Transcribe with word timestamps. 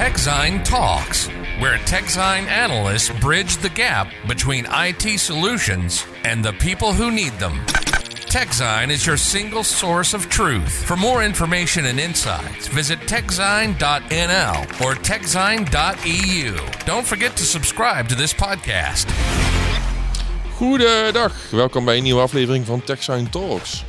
TechZine 0.00 0.64
Talks, 0.64 1.26
where 1.60 1.76
TechZine 1.84 2.46
analysts 2.46 3.10
bridge 3.20 3.58
the 3.58 3.68
gap 3.68 4.10
between 4.26 4.64
IT 4.70 5.20
solutions 5.20 6.06
and 6.24 6.42
the 6.42 6.54
people 6.54 6.94
who 6.94 7.10
need 7.10 7.32
them. 7.38 7.52
TechZine 8.32 8.88
is 8.88 9.04
your 9.04 9.18
single 9.18 9.62
source 9.62 10.14
of 10.14 10.30
truth. 10.30 10.86
For 10.86 10.96
more 10.96 11.22
information 11.22 11.84
and 11.84 12.00
insights, 12.00 12.66
visit 12.68 12.98
techzine.nl 13.00 14.56
or 14.80 14.94
techzine.eu. 14.94 16.56
Don't 16.86 17.06
forget 17.06 17.36
to 17.36 17.44
subscribe 17.44 18.08
to 18.08 18.14
this 18.14 18.32
podcast. 18.32 19.06
Goedendag, 20.54 21.50
welkom 21.50 21.84
bij 21.84 21.96
een 21.96 22.02
nieuwe 22.02 22.20
aflevering 22.20 22.66
van 22.66 22.84
TechSign 22.84 23.28
Talks. 23.30 23.84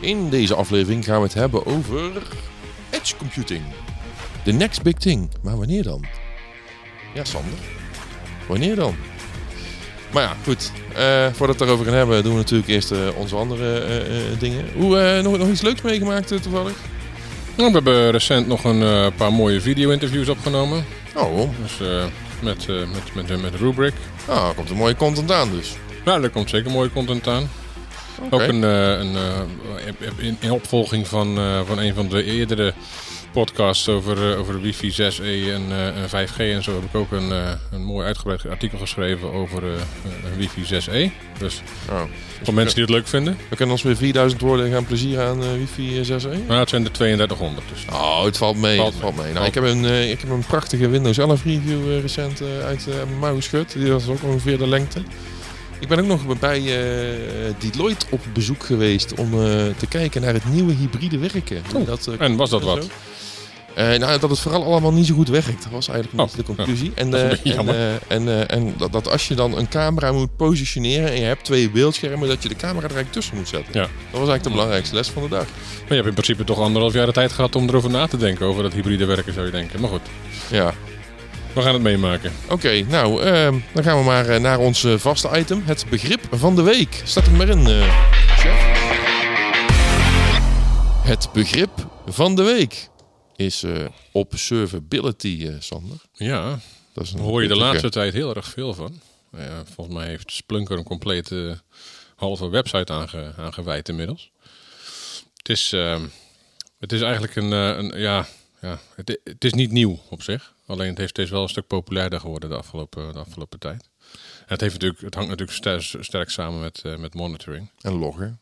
In 0.00 0.28
deze 0.30 0.54
aflevering 0.54 1.04
gaan 1.04 1.18
we 1.18 1.24
het 1.24 1.34
hebben 1.34 1.66
over 1.66 2.22
edge 2.90 3.16
computing. 3.16 3.62
The 4.44 4.52
next 4.52 4.82
big 4.82 4.94
thing. 4.94 5.30
Maar 5.42 5.56
wanneer 5.56 5.82
dan? 5.82 6.04
Ja, 7.14 7.24
Sander. 7.24 7.58
Wanneer 8.48 8.76
dan? 8.76 8.94
Maar 10.12 10.22
ja, 10.22 10.36
goed. 10.44 10.72
Eh, 10.94 11.26
voordat 11.32 11.56
we 11.56 11.62
het 11.62 11.70
erover 11.70 11.84
gaan 11.84 11.94
hebben, 11.94 12.22
doen 12.22 12.32
we 12.32 12.38
natuurlijk 12.38 12.68
eerst 12.68 12.90
eh, 12.90 12.98
onze 13.16 13.36
andere 13.36 13.78
eh, 13.78 14.38
dingen. 14.38 14.64
Hoe, 14.76 15.20
nog, 15.22 15.38
nog 15.38 15.48
iets 15.48 15.60
leuks 15.60 15.82
meegemaakt 15.82 16.42
toevallig? 16.42 16.72
Nou, 17.56 17.68
we 17.68 17.74
hebben 17.74 18.10
recent 18.10 18.46
nog 18.46 18.64
een 18.64 19.12
paar 19.14 19.32
mooie 19.32 19.60
video-interviews 19.60 20.28
opgenomen. 20.28 20.84
Oh, 21.14 21.48
Dus 21.62 21.88
met, 22.40 22.66
met, 22.66 23.28
met, 23.28 23.42
met 23.42 23.54
Rubrik. 23.54 23.94
ah, 24.26 24.48
er 24.48 24.54
komt 24.54 24.70
een 24.70 24.76
mooie 24.76 24.96
content 24.96 25.30
aan 25.32 25.50
dus. 25.50 25.76
Ja, 26.04 26.18
daar 26.18 26.30
komt 26.30 26.50
zeker 26.50 26.70
mooie 26.70 26.92
content 26.92 27.28
aan. 27.28 27.50
Ook 28.30 28.40
een, 28.40 28.62
een, 28.62 29.16
in, 30.18 30.36
in 30.40 30.50
opvolging 30.50 31.08
van, 31.08 31.38
van 31.66 31.78
een 31.78 31.94
van 31.94 32.08
de 32.08 32.24
eerdere 32.24 32.74
podcasts 33.32 33.88
over, 33.88 34.32
eh, 34.32 34.38
over 34.38 34.60
wifi 34.60 34.90
6E 34.90 35.50
en, 35.52 35.62
eh, 35.70 35.86
en 35.86 36.08
5G 36.08 36.38
en 36.38 36.62
zo 36.62 36.74
heb 36.74 36.82
ik 36.82 36.94
ook 36.94 37.12
een, 37.12 37.32
eh, 37.32 37.50
een 37.70 37.82
mooi 37.84 38.06
uitgebreid 38.06 38.46
artikel 38.48 38.78
geschreven 38.78 39.32
over 39.32 39.62
wifi 40.36 40.64
6E. 40.64 41.10
Dus 41.38 41.62
Oh. 41.90 42.02
voor 42.42 42.54
mensen 42.54 42.74
die 42.74 42.84
het 42.84 42.92
leuk 42.92 43.06
vinden. 43.06 43.36
We 43.48 43.56
kunnen 43.56 43.74
ons 43.74 43.84
weer 43.84 43.96
4000 43.96 44.40
woorden 44.40 44.72
gaan 44.72 44.84
plezieren 44.86 45.26
aan 45.26 45.58
wifi 45.58 46.04
6e. 46.04 46.38
Maar 46.48 46.58
het 46.58 46.68
zijn 46.68 46.84
er 46.84 46.90
3200 46.90 47.66
dus. 47.68 47.84
Oh, 47.90 48.24
het 48.24 48.36
valt 48.36 48.56
mee. 48.56 48.76
Valt 48.76 48.92
het 48.92 49.02
valt 49.02 49.16
mee. 49.16 49.32
Nou, 49.32 49.46
ik, 49.46 49.54
heb 49.54 49.64
een, 49.64 49.84
ik 50.10 50.20
heb 50.20 50.30
een 50.30 50.44
prachtige 50.46 50.88
Windows 50.88 51.18
11 51.18 51.44
review 51.44 52.00
recent 52.00 52.42
uit 52.64 52.86
mijn 52.86 53.18
mouw 53.18 53.34
geschud. 53.34 53.72
Die 53.72 53.92
was 53.92 54.08
ook 54.08 54.22
ongeveer 54.22 54.58
de 54.58 54.68
lengte. 54.68 55.02
Ik 55.82 55.88
ben 55.88 55.98
ook 56.00 56.06
nog 56.06 56.38
bij 56.38 56.58
eh, 56.58 57.54
Deloitte 57.58 58.06
op 58.10 58.20
bezoek 58.32 58.64
geweest 58.64 59.14
om 59.14 59.32
eh, 59.32 59.38
te 59.76 59.86
kijken 59.88 60.22
naar 60.22 60.32
het 60.32 60.44
nieuwe 60.44 60.72
hybride 60.72 61.18
werken. 61.18 61.62
Oh, 61.74 61.86
dat, 61.86 62.06
eh, 62.06 62.26
en 62.26 62.36
was 62.36 62.50
dat 62.50 62.62
wat? 62.62 62.88
nou, 63.76 64.18
dat 64.18 64.30
het 64.30 64.38
vooral 64.38 64.64
allemaal 64.64 64.92
niet 64.92 65.06
zo 65.06 65.14
goed 65.14 65.28
werkt. 65.28 65.62
Dat 65.62 65.72
was 65.72 65.88
eigenlijk 65.88 66.18
een 66.18 66.24
Oh, 66.28 66.36
de 66.36 66.42
conclusie. 66.42 66.92
En, 66.94 67.14
en, 67.14 67.88
en, 68.08 68.48
en 68.48 68.74
dat, 68.76 68.92
dat 68.92 69.08
als 69.10 69.28
je 69.28 69.34
dan 69.34 69.58
een 69.58 69.68
camera 69.68 70.12
moet 70.12 70.36
positioneren 70.36 71.08
en 71.08 71.18
je 71.18 71.24
hebt 71.24 71.44
twee 71.44 71.70
beeldschermen, 71.70 72.28
dat 72.28 72.42
je 72.42 72.48
de 72.48 72.56
camera 72.56 72.86
er 72.88 72.94
eigenlijk 72.94 73.12
tussen 73.12 73.36
moet 73.36 73.48
zetten. 73.48 73.72
Ja. 73.72 73.80
Dat 73.80 73.90
was 74.20 74.28
eigenlijk 74.28 74.42
de 74.42 74.50
belangrijkste 74.50 74.94
les 74.94 75.08
van 75.08 75.22
de 75.22 75.28
dag. 75.28 75.46
Maar 75.46 75.88
je 75.88 75.94
hebt 75.94 76.06
in 76.06 76.14
principe 76.14 76.44
toch 76.44 76.58
anderhalf 76.58 76.92
jaar 76.92 77.06
de 77.06 77.12
tijd 77.12 77.32
gehad 77.32 77.56
om 77.56 77.68
erover 77.68 77.90
na 77.90 78.06
te 78.06 78.16
denken. 78.16 78.46
Over 78.46 78.62
dat 78.62 78.72
hybride 78.72 79.04
werken 79.04 79.32
zou 79.32 79.46
je 79.46 79.52
denken. 79.52 79.80
Maar 79.80 79.90
goed, 79.90 80.08
Ja. 80.50 80.74
We 81.54 81.62
gaan 81.62 81.72
het 81.72 81.82
meemaken. 81.82 82.32
Oké, 82.48 82.80
nou, 82.80 83.22
ehm, 83.22 83.58
dan 83.74 83.82
gaan 83.82 83.98
we 83.98 84.04
maar 84.04 84.28
eh, 84.28 84.40
naar 84.40 84.58
ons 84.58 84.84
eh, 84.84 84.98
vaste 84.98 85.38
item. 85.38 85.62
Het 85.64 85.84
begrip 85.90 86.20
van 86.30 86.56
de 86.56 86.62
week. 86.62 87.02
Staat 87.04 87.26
er 87.26 87.32
maar 87.32 87.48
in, 87.48 87.66
eh, 87.66 88.06
chef. 88.36 88.80
Het 91.02 91.28
begrip 91.32 91.70
van 92.06 92.34
de 92.34 92.42
week 92.42 92.88
is 93.36 93.64
observability, 94.12 95.50
Sander. 95.58 95.96
Ja, 96.12 96.58
Dat 96.92 97.04
is 97.04 97.12
een 97.12 97.18
hoor 97.18 97.42
je 97.42 97.48
de 97.48 97.56
laatste 97.56 97.88
tijd 97.88 98.12
heel 98.12 98.34
erg 98.34 98.46
veel 98.46 98.74
van. 98.74 99.00
Volgens 99.74 99.96
mij 99.96 100.06
heeft 100.06 100.32
Splunker 100.32 100.78
een 100.78 100.84
complete 100.84 101.60
halve 102.16 102.48
website 102.48 102.92
aange, 102.92 103.32
aangeweid 103.36 103.88
inmiddels. 103.88 104.30
Het 105.36 105.48
is, 105.48 105.72
ehm, 105.72 106.02
het 106.78 106.92
is 106.92 107.00
eigenlijk 107.00 107.36
een, 107.36 107.50
een 107.50 108.00
ja, 108.00 108.26
ja 108.60 108.78
het, 108.94 109.20
het 109.24 109.44
is 109.44 109.52
niet 109.52 109.70
nieuw 109.70 109.98
op 110.08 110.22
zich. 110.22 110.52
Alleen 110.72 110.88
het, 110.88 110.98
heeft, 110.98 111.16
het 111.16 111.26
is 111.26 111.32
wel 111.32 111.42
een 111.42 111.48
stuk 111.48 111.66
populairder 111.66 112.20
geworden 112.20 112.50
de 112.50 112.56
afgelopen, 112.56 113.12
de 113.12 113.18
afgelopen 113.18 113.58
tijd. 113.58 113.88
En 114.38 114.46
het, 114.46 114.60
heeft 114.60 114.72
natuurlijk, 114.72 115.00
het 115.00 115.14
hangt 115.14 115.28
natuurlijk 115.28 115.58
ster- 115.58 116.04
sterk 116.04 116.30
samen 116.30 116.60
met, 116.60 116.80
eh, 116.84 116.96
met 116.96 117.14
monitoring. 117.14 117.70
En 117.80 117.92
loggen. 117.92 118.40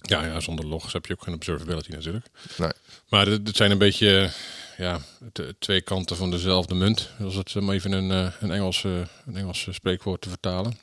Ja, 0.00 0.24
ja, 0.24 0.40
zonder 0.40 0.66
logs 0.66 0.92
heb 0.92 1.06
je 1.06 1.12
ook 1.12 1.22
geen 1.22 1.34
observability 1.34 1.90
natuurlijk. 1.90 2.26
Nee. 2.58 2.72
Maar 3.08 3.26
het, 3.26 3.56
zijn 3.56 3.70
een 3.70 3.78
beetje 3.78 4.30
ja, 4.76 5.00
twee 5.58 5.80
kanten 5.80 6.16
van 6.16 6.30
dezelfde 6.30 6.74
munt. 6.74 7.10
Als 7.20 7.34
het 7.34 7.56
om 7.56 7.70
even 7.70 7.92
een, 7.92 8.10
eh, 8.10 8.32
een, 8.40 8.50
Engelse, 8.50 9.08
een 9.26 9.36
Engelse 9.36 9.72
spreekwoord 9.72 10.20
te 10.20 10.28
vertalen. 10.28 10.78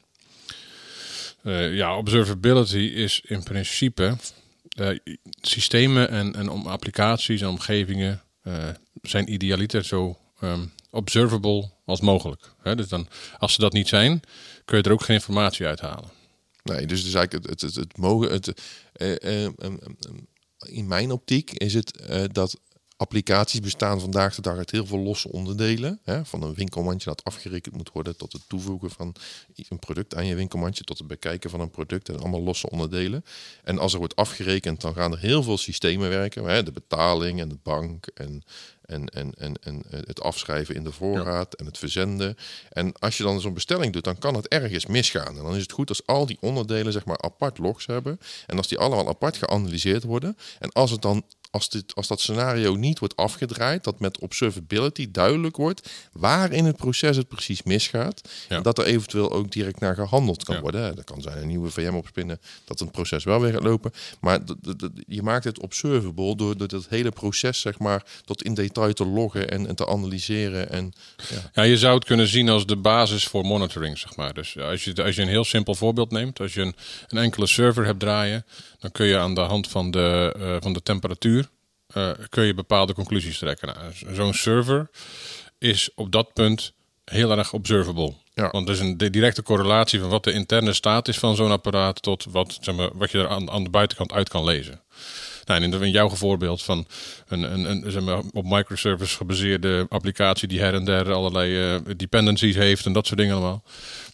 Eh, 1.44 1.75
ja, 1.75 1.97
observability 1.97 2.78
is 2.78 3.22
in 3.25 3.44
principe 3.44 4.16
systemen 5.41 6.09
en, 6.09 6.35
en 6.35 6.50
om 6.50 6.68
applicaties 6.68 7.41
en 7.41 7.47
omgevingen 7.47 8.22
zijn 9.01 9.34
idealiter 9.34 9.85
zo 9.85 10.18
ehm, 10.41 10.66
observable 10.89 11.72
als 11.85 12.01
mogelijk. 12.01 12.53
Hè? 12.61 12.75
Dus 12.75 12.88
dan, 12.88 13.07
als 13.38 13.53
ze 13.53 13.61
dat 13.61 13.73
niet 13.73 13.88
zijn, 13.88 14.22
kun 14.66 14.77
je 14.77 14.83
er 14.83 14.91
ook 14.91 15.03
geen 15.03 15.16
informatie 15.16 15.66
uithalen. 15.66 16.09
Nee, 16.63 16.85
dus 16.85 16.97
het 16.97 17.07
is 17.07 17.13
eigenlijk 17.13 17.50
het, 17.50 17.61
het, 17.61 17.75
het, 17.75 17.83
het 17.83 17.97
mogen. 17.97 18.31
Het, 18.31 18.61
eh, 18.94 19.11
eh, 19.11 19.45
eh, 19.45 19.53
eh, 19.57 19.73
in 20.66 20.88
mijn 20.88 21.11
optiek 21.11 21.51
is 21.51 21.73
het 21.73 21.97
eh, 21.97 22.23
dat 22.31 22.59
applicaties 23.00 23.60
bestaan 23.60 24.00
vandaag 24.00 24.36
de 24.36 24.42
dag 24.42 24.58
uit 24.58 24.72
heel 24.72 24.86
veel 24.86 25.00
losse 25.00 25.32
onderdelen. 25.32 26.00
Hè, 26.04 26.26
van 26.26 26.44
een 26.44 26.54
winkelmandje 26.54 27.10
dat 27.10 27.24
afgerekend 27.24 27.76
moet 27.76 27.92
worden 27.92 28.18
tot 28.18 28.34
het 28.34 28.42
toevoegen 28.48 28.92
van 28.92 29.16
een 29.56 29.80
product 29.80 30.16
aan 30.16 30.26
je 30.26 30.36
winkelmandje, 30.36 30.84
tot 30.84 30.98
het 30.98 31.08
bekijken 31.08 31.50
van 31.50 31.60
een 31.60 31.70
product 31.70 32.10
en 32.10 32.20
allemaal 32.20 32.42
losse 32.42 32.70
onderdelen. 32.70 33.26
En 33.64 33.80
als 33.80 33.94
er 33.94 34.00
wordt 34.00 34.16
afgerekend, 34.16 34.82
dan 34.82 34.94
gaan 34.94 35.12
er 35.12 35.20
heel 35.20 35.44
veel 35.44 35.58
systemen 35.58 36.10
werken. 36.10 36.44
Hè, 36.44 36.64
de 36.64 36.72
betaling 36.72 37.40
en 37.40 37.50
de 37.50 37.58
bank 37.64 38.08
en, 38.08 38.44
en, 38.82 39.10
en, 39.10 39.34
en, 39.38 39.54
en 39.62 39.84
het 39.90 40.22
afschrijven 40.22 40.76
in 40.76 40.84
de 40.84 40.92
voorraad 40.92 41.54
en 41.54 41.66
het 41.66 41.78
verzenden. 41.78 42.38
En 42.70 42.94
als 42.94 43.18
je 43.18 43.24
dan 43.24 43.42
zo'n 43.42 43.54
bestelling 43.54 43.94
doet, 43.94 44.04
dan 44.04 44.18
kan 44.18 44.36
het 44.36 44.48
ergens 44.48 44.86
misgaan. 44.86 45.38
En 45.38 45.44
dan 45.44 45.56
is 45.56 45.62
het 45.62 45.72
goed 45.72 45.90
als 45.90 46.06
al 46.06 46.26
die 46.26 46.38
onderdelen 46.42 46.94
zeg 46.94 47.06
maar 47.06 47.22
apart 47.22 47.58
logs 47.58 47.86
hebben. 47.86 48.20
En 48.48 48.58
als 48.58 48.68
die 48.68 48.78
allemaal 48.78 49.08
apart 49.08 49.38
geanalyseerd 49.38 50.04
worden. 50.04 50.38
En 50.60 50.72
als 50.72 50.92
het 50.92 51.02
dan 51.02 51.24
als, 51.52 51.70
dit, 51.70 51.96
als 51.96 52.08
dat 52.08 52.22
scenario 52.22 52.76
niet 52.76 53.00
wordt 53.00 53.16
afgedraaid, 53.16 53.84
dat 53.84 54.00
met 54.00 54.20
observability 54.20 55.12
duidelijk 55.12 55.58
wordt 55.58 55.90
waar 56.12 56.52
in 56.52 56.66
het 56.66 56.76
proces 56.78 57.18
het 57.18 57.28
precies 57.28 57.64
misgaat. 57.64 58.22
Ja. 58.50 58.56
En 58.56 58.64
dat 58.64 58.78
er 58.78 58.86
eventueel 58.86 59.32
ook 59.32 59.52
direct 59.52 59.80
naar 59.80 59.96
gehandeld 59.96 60.44
kan 60.44 60.56
Ja. 60.56 60.62
worden. 60.62 60.96
Dat 60.96 61.04
kan 61.06 61.22
zijn 61.22 61.38
een 61.38 61.48
nieuwe 61.48 61.70
VM 61.72 61.94
opspinnen, 61.96 62.40
dat 62.66 62.80
een 62.80 62.92
proces 62.92 63.24
wel 63.24 63.40
weer 63.42 63.52
gaat 63.54 63.64
lopen. 63.64 63.92
Maar 64.20 64.40
je 65.08 65.22
maakt 65.22 65.44
het 65.44 65.60
observable 65.60 66.36
door, 66.36 66.58
door 66.58 66.68
dat 66.68 66.86
hele 66.90 67.12
proces 67.12 67.60
zeg 67.62 67.80
maar 67.80 68.04
tot 68.26 68.44
in 68.44 68.54
detail 68.54 68.94
te 68.94 69.06
loggen 69.06 69.50
en, 69.50 69.68
en 69.68 69.76
te 69.76 69.88
analyseren. 69.88 70.70
En, 70.70 70.94
ja. 71.30 71.50
Ja, 71.54 71.64
je 71.64 71.78
zou 71.78 71.96
het 71.96 72.06
kunnen 72.06 72.28
zien 72.28 72.50
als 72.50 72.66
de 72.66 72.78
basis 72.78 73.24
voor 73.28 73.46
monitoring, 73.46 73.98
zeg 73.98 74.16
maar. 74.16 74.34
Dus 74.34 74.58
als 74.58 74.84
je, 74.84 75.04
als 75.04 75.16
je 75.16 75.22
een 75.22 75.28
heel 75.28 75.44
simpel 75.44 75.76
voorbeeld 75.76 76.12
neemt, 76.12 76.40
als 76.40 76.54
je 76.54 76.62
een, 76.62 76.76
een 77.08 77.18
enkele 77.18 77.48
server 77.48 77.86
hebt 77.86 78.00
draaien, 78.00 78.46
dan 78.80 78.92
kun 78.92 79.06
je 79.06 79.18
aan 79.18 79.36
de 79.36 79.42
hand 79.42 79.68
van 79.68 79.92
de, 79.92 80.36
eh, 80.40 80.56
van 80.60 80.74
de 80.74 80.81
temperatuur 80.84 81.38
eh, 81.94 82.09
kun 82.29 82.44
je 82.44 82.53
bepaalde 82.53 82.94
conclusies 82.94 83.38
trekken. 83.38 83.67
Nou, 83.67 84.16
Zo'n 84.16 84.33
server 84.33 84.89
is 85.57 85.89
op 85.95 86.11
dat 86.11 86.33
punt 86.33 86.73
heel 87.05 87.38
erg 87.38 87.53
observable. 87.53 88.13
Ja. 88.33 88.50
Want 88.51 88.67
er 88.67 88.73
is 88.73 88.79
een 88.79 88.97
di- 88.97 89.09
directe 89.09 89.44
correlatie 89.44 90.00
van 90.00 90.09
wat 90.09 90.23
de 90.23 90.31
interne 90.31 90.73
staat 90.73 91.07
is 91.07 91.17
van 91.17 91.35
zo'n 91.35 91.51
apparaat 91.51 92.01
tot 92.01 92.25
wat, 92.29 92.57
zeg 92.61 92.75
maar, 92.75 92.89
wat 92.94 93.11
je 93.11 93.17
er 93.17 93.27
aan, 93.27 93.50
aan 93.51 93.63
de 93.63 93.69
buitenkant 93.69 94.11
uit 94.11 94.29
kan 94.29 94.44
lezen. 94.44 94.81
Nou, 95.45 95.63
in 95.83 95.91
jouw 95.91 96.09
voorbeeld 96.09 96.63
van 96.63 96.85
een, 97.27 97.53
een, 97.53 97.69
een 97.69 97.91
zeg 97.91 98.01
maar, 98.01 98.21
op 98.31 98.45
microservice 98.45 99.16
gebaseerde 99.17 99.85
applicatie 99.89 100.47
die 100.47 100.59
her 100.59 100.74
en 100.74 100.85
der 100.85 101.13
allerlei 101.13 101.74
eh, 101.74 101.95
dependencies 101.97 102.56
heeft 102.56 102.85
en 102.85 102.94
dat 102.94 103.07
soort 103.07 103.19
dingen 103.19 103.35
allemaal, 103.35 103.63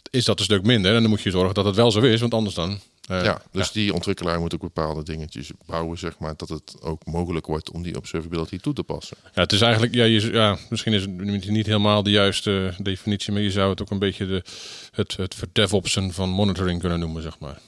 is 0.10 0.25
dat 0.25 0.39
een 0.39 0.45
stuk 0.45 0.63
minder. 0.63 0.95
En 0.95 1.01
dan 1.01 1.10
moet 1.10 1.21
je 1.21 1.31
zorgen 1.31 1.54
dat 1.54 1.66
het 1.66 1.75
wel 1.75 1.92
zo 1.92 2.00
is, 2.00 2.19
want 2.19 2.33
anders 2.33 2.56
dan. 2.56 2.80
Eh, 3.07 3.24
ja, 3.24 3.42
dus 3.52 3.72
die 3.72 3.94
ontwikkelaar 3.94 4.40
moet 4.40 4.54
ook 4.54 4.62
bepaalde 4.62 5.04
dingetjes 5.04 5.52
bouwen, 5.66 5.98
zeg 5.98 6.19
maar, 6.19 6.34
dat 6.38 6.50
het 6.50 6.81
ook 6.81 7.06
mogelijk 7.06 7.46
wordt 7.46 7.72
om 7.72 7.84
die 7.84 7.96
observability 7.98 8.57
toe 8.57 8.74
te 8.74 8.84
passen. 8.84 9.18
Ja, 9.34 9.42
het 9.42 9.52
is 9.52 9.62
eigenlijk, 9.62 9.94
ja, 9.94 10.04
je, 10.04 10.31
ja, 10.31 10.57
misschien 10.69 10.94
is 10.94 11.02
het 11.02 11.50
niet 11.50 11.66
helemaal 11.66 12.04
de 12.04 12.10
juiste 12.10 12.74
definitie, 12.78 13.34
maar 13.34 13.42
je 13.42 13.52
zou 13.52 13.69
het 13.69 13.81
ook 13.81 13.90
een 13.92 14.00
beetje 14.00 14.25
de, 14.25 14.44
het, 14.92 15.18
het 15.18 15.36
verdevopsen 15.36 16.13
van 16.13 16.30
monitoring 16.30 16.80
kunnen 16.80 17.00
noemen, 17.00 17.22
zeg 17.22 17.40
maar. 17.40 17.60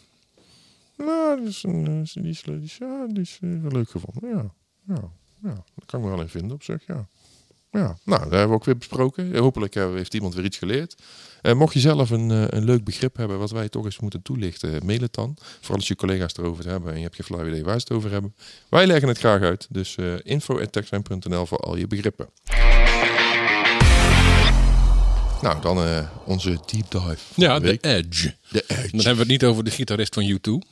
Nou, 0.98 1.38
dat 1.38 1.48
is 1.48 1.64
een, 1.64 1.88
eh, 1.88 2.22
die 2.24 2.32
is, 2.32 2.42
die 2.42 2.62
is, 2.62 2.78
ja, 2.78 3.08
die 3.08 3.22
is 3.22 3.40
eh, 3.42 3.62
wel 3.62 3.72
leuk 3.72 3.90
gevonden. 3.90 4.30
Ja, 4.30 4.54
ja, 4.88 5.10
ja, 5.44 5.54
daar 5.54 5.86
kan 5.86 6.00
ik 6.00 6.06
me 6.06 6.12
wel 6.12 6.22
in 6.22 6.30
vinden 6.30 6.52
op 6.52 6.64
zich, 6.64 6.88
ja. 6.88 7.08
Ja, 7.78 7.98
nou, 8.04 8.22
dat 8.22 8.32
hebben 8.32 8.48
we 8.50 8.54
ook 8.56 8.66
weer 8.66 8.78
besproken. 8.78 9.34
Eh, 9.34 9.40
Hopelijk 9.40 9.76
eh, 9.76 9.94
heeft 9.94 10.14
iemand 10.14 10.34
weer 10.34 10.46
iets 10.46 10.58
geleerd. 10.58 10.96
Eh, 11.42 11.54
mocht 11.54 11.74
je 11.74 11.80
zelf 11.80 12.10
een, 12.10 12.56
een 12.56 12.64
leuk 12.64 12.84
begrip 12.84 13.16
hebben 13.18 13.40
wat 13.40 13.52
wij 13.52 13.70
toch 13.70 13.86
eens 13.86 14.00
moeten 14.00 14.22
toelichten, 14.22 14.86
mail 14.86 15.00
het 15.00 15.14
dan. 15.14 15.38
Vooral 15.60 15.78
als 15.78 15.88
je 15.88 15.96
collega's 15.96 16.38
erover 16.38 16.68
hebben 16.68 16.92
en 16.92 16.98
je 16.98 17.04
hebt 17.04 17.16
geen 17.16 17.26
flauw 17.26 17.48
idee 17.48 17.64
waar 17.64 17.80
ze 17.80 17.86
het 17.88 17.98
over 17.98 18.12
hebben. 18.12 18.36
Wij 18.70 18.88
leggen 18.88 19.08
het 19.08 19.18
graag 19.18 19.42
uit. 19.42 19.68
Dus 19.70 19.96
info.techsign.nl 20.24 21.46
voor 21.46 21.58
al 21.58 21.76
je 21.76 21.88
begrippen. 21.88 22.30
Nou, 25.42 25.62
dan 25.62 26.08
onze 26.26 26.50
deep 26.50 26.92
dive. 26.92 27.18
Ja, 27.36 27.60
de. 27.60 27.78
Edge. 27.82 28.36
De 28.50 28.64
Dan 28.68 28.78
Edge. 28.78 28.96
hebben 28.96 29.14
we 29.14 29.20
het 29.20 29.28
niet 29.28 29.44
over 29.44 29.64
de 29.64 29.72
gitarist 29.72 30.14
van 30.14 30.32
U2. 30.32 30.68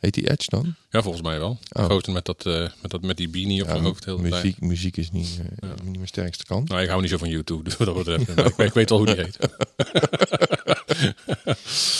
Heet 0.00 0.14
die 0.14 0.30
Edge 0.30 0.50
dan? 0.50 0.74
Ja, 0.90 1.02
volgens 1.02 1.22
mij 1.22 1.38
wel. 1.38 1.58
Oh. 1.72 1.84
Gozer 1.84 2.12
met, 2.12 2.24
dat, 2.24 2.46
eh, 2.46 2.60
met, 2.82 2.90
dat, 2.90 3.02
met 3.02 3.16
die 3.16 3.28
beanie 3.28 3.62
op 3.62 3.68
zijn 3.68 3.82
hoofd. 3.82 4.04
Heel 4.04 4.20
tijd. 4.20 4.30
muziek, 4.30 4.60
muziek 4.60 4.96
is 4.96 5.10
niet, 5.10 5.40
eh, 5.60 5.68
niet 5.84 5.96
mijn 5.96 6.08
sterkste 6.08 6.44
kant. 6.44 6.68
Nou, 6.68 6.82
ik 6.82 6.88
hou 6.88 7.00
niet 7.00 7.10
zo 7.10 7.16
van 7.16 7.28
U2, 7.28 7.62
dus 7.62 7.76
dat 7.76 7.94
betreft. 7.94 8.28
Ik, 8.28 8.56
ik 8.56 8.72
weet 8.72 8.90
al 8.90 8.96
hoe 8.96 9.06
die 9.06 9.16
heet. 9.16 9.38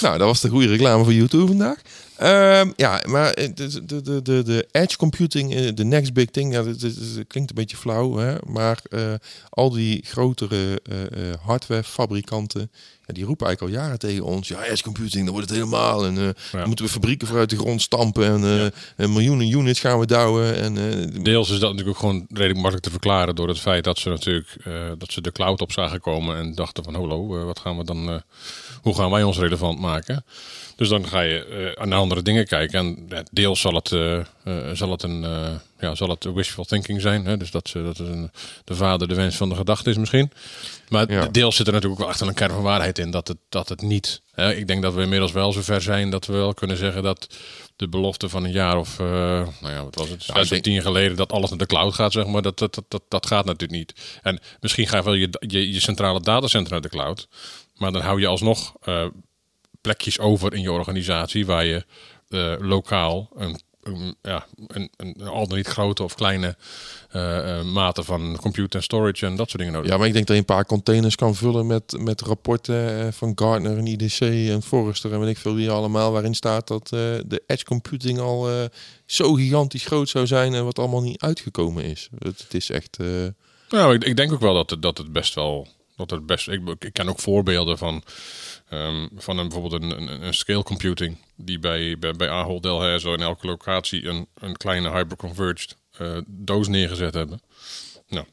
Nou, 0.00 0.18
dat 0.18 0.26
was 0.26 0.40
de 0.40 0.48
goede 0.48 0.66
reclame 0.66 1.04
voor 1.04 1.12
YouTube 1.12 1.46
vandaag. 1.46 1.78
Ehm, 2.20 2.70
ja, 2.76 3.02
maar 3.06 3.32
eh, 3.32 3.48
de, 3.54 3.84
de, 3.84 4.22
de, 4.22 4.42
de, 4.42 4.68
edge 4.70 4.96
computing, 4.96 5.54
eh, 5.54 5.68
de 5.74 5.84
next 5.84 6.12
big 6.12 6.30
thing, 6.30 6.52
ja, 6.52 6.62
dat, 6.62 6.76
klinkt 7.26 7.50
een 7.50 7.54
beetje 7.54 7.76
flauw, 7.76 8.16
hè? 8.16 8.34
maar 8.46 8.80
eh, 8.90 9.12
al 9.50 9.70
die 9.70 10.04
grotere 10.04 10.80
hardwarefabrikanten, 11.42 12.70
ja, 13.06 13.14
die 13.14 13.24
roepen 13.24 13.46
eigenlijk 13.46 13.76
al 13.76 13.82
jaren 13.82 13.98
tegen 13.98 14.24
ons, 14.24 14.48
ja, 14.48 14.64
edge 14.64 14.82
computing, 14.82 15.24
dan 15.24 15.32
wordt 15.32 15.48
het 15.48 15.58
helemaal. 15.58 16.06
En 16.06 16.14
dan 16.14 16.66
moeten 16.66 16.84
we 16.84 16.90
fabrieken 16.90 17.26
vooruit 17.26 17.50
de 17.50 17.56
grond 17.56 17.82
stampen 17.82 18.26
en 18.26 18.72
en 18.96 19.12
miljoenen 19.12 19.50
units 19.50 19.80
gaan 19.80 19.98
we 19.98 20.06
douwen. 20.06 20.56
En, 20.56 20.74
Deels 21.22 21.50
is 21.50 21.58
dat 21.58 21.70
natuurlijk 21.70 21.96
ook 21.96 22.02
gewoon 22.02 22.26
redelijk 22.28 22.54
makkelijk 22.54 22.82
te 22.82 22.90
verklaren 22.90 23.34
door 23.34 23.48
het 23.48 23.60
feit 23.60 23.84
dat 23.84 23.98
ze 23.98 24.08
natuurlijk 24.08 24.56
dat 24.98 25.12
ze 25.12 25.20
de 25.20 25.32
cloud 25.32 25.60
op 25.60 25.72
zagen 25.72 26.00
komen 26.00 26.36
en 26.36 26.54
dachten 26.54 26.84
van 26.84 26.94
hallo, 26.94 27.44
wat 27.44 27.58
gaan 27.58 27.76
we 27.76 27.84
dan, 27.84 28.22
hoe 28.82 28.94
gaan 28.94 29.10
wij 29.10 29.22
ons 29.22 29.38
relevant 29.38 29.78
maken? 29.78 30.24
Dus 30.80 30.88
dan 30.88 31.06
ga 31.08 31.20
je 31.20 31.44
eh, 31.76 31.84
naar 31.86 31.98
andere 31.98 32.22
dingen 32.22 32.46
kijken 32.46 32.78
en 32.78 33.06
ja, 33.08 33.22
deels 33.32 33.60
zal 33.60 33.74
het, 33.74 33.92
eh, 33.92 34.18
eh, 34.18 34.24
zal 34.72 34.90
het 34.90 35.02
een 35.02 35.20
ja, 35.78 35.94
zal 35.94 36.08
het 36.08 36.24
wishful 36.24 36.64
thinking 36.64 37.00
zijn, 37.00 37.24
hè? 37.24 37.36
dus 37.36 37.50
dat, 37.50 37.68
ze, 37.68 37.82
dat 37.82 37.98
is 38.00 38.08
een, 38.08 38.30
de 38.64 38.74
vader 38.74 39.08
de 39.08 39.14
wens 39.14 39.36
van 39.36 39.48
de 39.48 39.54
gedachte 39.54 39.90
is 39.90 39.96
misschien. 39.96 40.30
Maar 40.88 41.12
Ja. 41.12 41.26
deels 41.26 41.56
zit 41.56 41.66
er 41.66 41.72
natuurlijk 41.72 42.00
ook 42.00 42.06
wel 42.06 42.14
echt 42.16 42.26
een 42.28 42.34
kern 42.34 42.52
van 42.52 42.62
waarheid 42.62 42.98
in 42.98 43.10
dat 43.10 43.28
het, 43.28 43.36
dat 43.48 43.68
het 43.68 43.82
niet. 43.82 44.22
Hè? 44.32 44.54
Ik 44.54 44.66
denk 44.66 44.82
dat 44.82 44.94
we 44.94 45.02
inmiddels 45.02 45.32
wel 45.32 45.52
zover 45.52 45.82
zijn 45.82 46.10
dat 46.10 46.26
we 46.26 46.32
wel 46.32 46.54
kunnen 46.54 46.76
zeggen 46.76 47.02
dat 47.02 47.36
de 47.76 47.88
belofte 47.88 48.28
van 48.28 48.44
een 48.44 48.52
jaar 48.52 48.76
of, 48.78 48.98
nou 48.98 49.52
ja, 49.62 49.84
wat 49.84 49.94
was 49.94 50.08
het, 50.08 50.24
Ja, 50.24 50.34
zes 50.34 50.48
denk- 50.48 50.62
tien 50.62 50.72
jaar 50.72 50.82
geleden 50.82 51.16
dat 51.16 51.32
alles 51.32 51.50
naar 51.50 51.58
de 51.58 51.66
cloud 51.66 51.94
gaat, 51.94 52.12
zeg 52.12 52.26
maar, 52.26 52.42
dat, 52.42 52.58
dat, 52.58 52.74
dat, 52.74 52.84
dat, 52.88 53.02
dat 53.08 53.26
gaat 53.26 53.44
natuurlijk 53.44 53.78
niet. 53.78 54.18
En 54.22 54.38
misschien 54.60 54.86
ga 54.86 54.96
je 54.96 55.02
wel 55.02 55.14
je, 55.14 55.28
je, 55.46 55.72
je 55.72 55.80
centrale 55.80 56.20
datacenter 56.20 56.72
naar 56.72 56.80
de 56.82 56.88
cloud, 56.88 57.28
maar 57.76 57.92
dan 57.92 58.02
hou 58.02 58.20
je 58.20 58.26
alsnog 58.26 58.72
plekjes 59.80 60.18
over 60.18 60.54
in 60.54 60.60
je 60.60 60.72
organisatie 60.72 61.46
waar 61.46 61.64
je 61.64 61.84
eh, 62.28 62.54
lokaal 62.58 63.28
een, 63.34 63.60
een, 63.82 64.16
ja, 64.22 64.46
een, 64.66 64.90
een 64.96 65.28
al 65.28 65.46
dan 65.46 65.56
niet 65.56 65.66
grote 65.66 66.02
of 66.02 66.14
kleine 66.14 66.56
eh, 67.10 67.62
mate 67.62 68.02
van 68.02 68.36
compute 68.40 68.76
en 68.76 68.82
storage 68.82 69.26
en 69.26 69.36
dat 69.36 69.48
soort 69.48 69.58
dingen 69.58 69.72
nodig 69.74 69.90
ja, 69.90 69.96
maar 69.96 70.06
ik 70.06 70.12
denk 70.12 70.26
dat 70.26 70.36
je 70.36 70.42
een 70.42 70.54
paar 70.54 70.66
containers 70.66 71.14
kan 71.14 71.34
vullen 71.34 71.66
met, 71.66 71.96
met 71.98 72.20
rapporten 72.20 73.12
van 73.12 73.32
Gartner 73.34 73.78
en 73.78 73.86
IDC 73.86 74.20
en 74.20 74.62
Forrester 74.62 75.12
en 75.12 75.20
weet 75.20 75.28
ik 75.28 75.38
veel 75.38 75.54
wie 75.54 75.70
allemaal, 75.70 76.12
waarin 76.12 76.34
staat 76.34 76.68
dat 76.68 76.88
de 76.88 77.42
edge 77.46 77.64
computing 77.64 78.18
al 78.18 78.48
zo 79.06 79.32
gigantisch 79.32 79.86
groot 79.86 80.08
zou 80.08 80.26
zijn 80.26 80.54
en 80.54 80.64
wat 80.64 80.78
allemaal 80.78 81.02
niet 81.02 81.20
uitgekomen 81.20 81.84
is. 81.84 82.08
Het, 82.18 82.38
het 82.38 82.54
is 82.54 82.70
echt... 82.70 82.98
Nou, 83.68 83.94
ik, 83.94 84.04
ik 84.04 84.16
denk 84.16 84.32
ook 84.32 84.40
wel 84.40 84.54
dat 84.54 84.70
het, 84.70 84.82
dat 84.82 84.98
het 84.98 85.12
best 85.12 85.34
wel. 85.34 85.68
Dat 86.08 86.18
het 86.18 86.26
best, 86.26 86.48
ik, 86.48 86.68
ik 86.78 86.92
ken 86.92 87.08
ook 87.08 87.20
voorbeelden 87.20 87.78
van, 87.78 88.02
ehm, 88.68 89.08
van 89.16 89.38
een, 89.38 89.48
bijvoorbeeld 89.48 89.82
een, 89.82 89.90
een, 89.90 90.22
een 90.22 90.34
scale 90.34 90.62
computing. 90.62 91.16
Die 91.36 91.58
bij, 91.58 91.98
bij, 91.98 92.12
bij 92.12 92.30
Ahold 92.30 92.62
Delhaize 92.62 93.08
in 93.08 93.20
elke 93.20 93.46
locatie 93.46 94.06
een, 94.06 94.26
een 94.34 94.56
kleine 94.56 94.90
hyperconverged 94.90 95.76
eh 95.98 96.18
doos 96.26 96.68
neergezet 96.68 97.14
hebben. 97.14 97.40
Nou, 98.08 98.26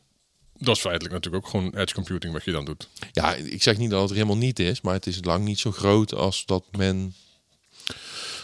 dat 0.58 0.75
is 0.75 0.81
feitelijk 0.81 1.14
natuurlijk 1.14 1.46
ook 1.46 1.52
gewoon 1.52 1.75
edge 1.75 1.94
computing 1.94 2.34
wat 2.34 2.44
je 2.44 2.52
dan 2.52 2.66
doet. 2.66 2.90
Ja, 3.12 3.34
ik 3.34 3.64
zeg 3.64 3.78
niet 3.78 3.90
dat 3.90 4.02
het 4.02 4.10
er 4.10 4.16
helemaal 4.16 4.38
niet 4.38 4.60
is, 4.60 4.81
maar 4.81 4.94
het 4.94 5.08
is 5.08 5.24
lang 5.24 5.46
niet 5.46 5.60
zo 5.60 5.72
groot 5.72 6.14
als 6.14 6.46
dat 6.46 6.64
men. 6.72 7.16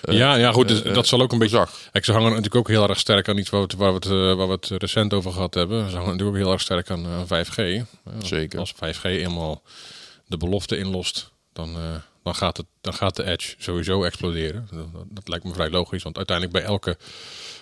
Eh, 0.03 0.17
ja, 0.17 0.35
ja, 0.35 0.51
goed, 0.51 0.67
dus 0.67 0.81
eh, 0.81 0.93
dat 0.93 1.07
zal 1.07 1.21
ook 1.21 1.31
een 1.31 1.37
beetje. 1.37 1.55
zag. 1.55 1.71
Kijk, 1.91 2.05
ze 2.05 2.11
hangen 2.11 2.29
natuurlijk 2.29 2.55
ook 2.55 2.67
heel 2.67 2.89
erg 2.89 2.99
sterk 2.99 3.29
aan 3.29 3.37
iets 3.37 3.49
waar 3.49 3.59
we 3.59 3.65
het, 3.65 3.75
waar 3.77 4.47
we 4.47 4.53
het, 4.53 4.71
eh, 4.71 4.77
recent 4.77 5.13
over 5.13 5.31
gehad 5.31 5.53
hebben. 5.53 5.89
Ze 5.89 5.95
hangen 5.95 6.11
natuurlijk 6.11 6.37
ook 6.37 6.43
heel 6.43 6.51
erg 6.51 6.61
sterk 6.61 6.89
aan, 6.89 7.05
aan 7.05 7.27
5G. 7.27 7.57
Eh, 7.57 7.83
Zeker. 8.23 8.59
Als 8.59 8.73
5G 8.73 9.03
eenmaal 9.03 9.61
de 10.27 10.37
belofte 10.37 10.77
inlost, 10.77 11.31
dan, 11.53 11.75
dan, 12.23 12.35
gaat, 12.35 12.57
het, 12.57 12.65
dan 12.81 12.93
gaat 12.93 13.15
de 13.15 13.23
edge 13.23 13.55
sowieso 13.57 14.03
exploderen. 14.03 14.67
Dat, 14.71 14.87
dat, 15.09 15.27
lijkt 15.27 15.45
me 15.45 15.53
vrij 15.53 15.69
logisch, 15.69 16.03
want 16.03 16.17
uiteindelijk 16.17 16.57
bij 16.57 16.65
elke, 16.65 16.97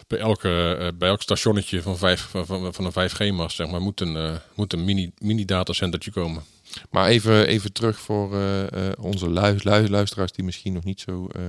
bij 0.07 0.19
elke, 0.19 0.93
bij 0.97 1.09
elk 1.09 1.21
stationnetje 1.21 1.81
van, 1.81 1.97
vijf, 1.97 2.27
van, 2.31 2.73
van, 2.73 2.85
een 2.85 3.09
5G-mast 3.09 3.55
zeg 3.55 3.67
maar, 3.67 3.81
moet 3.81 4.01
een, 4.01 4.39
moet 4.55 4.73
een 4.73 4.83
mini, 4.83 5.11
mini 5.17 5.45
datacentertje 5.45 6.11
komen. 6.11 6.43
Maar 6.89 7.07
even, 7.07 7.47
even 7.47 7.73
terug 7.73 7.99
voor 7.99 8.41
eh, 8.41 8.65
onze 8.99 9.29
lu 9.29 9.55
lu- 9.63 9.87
luisteraars 9.89 10.31
die 10.31 10.45
misschien 10.45 10.73
nog 10.73 10.83
niet 10.83 11.01
zo 11.01 11.27
eh, 11.27 11.41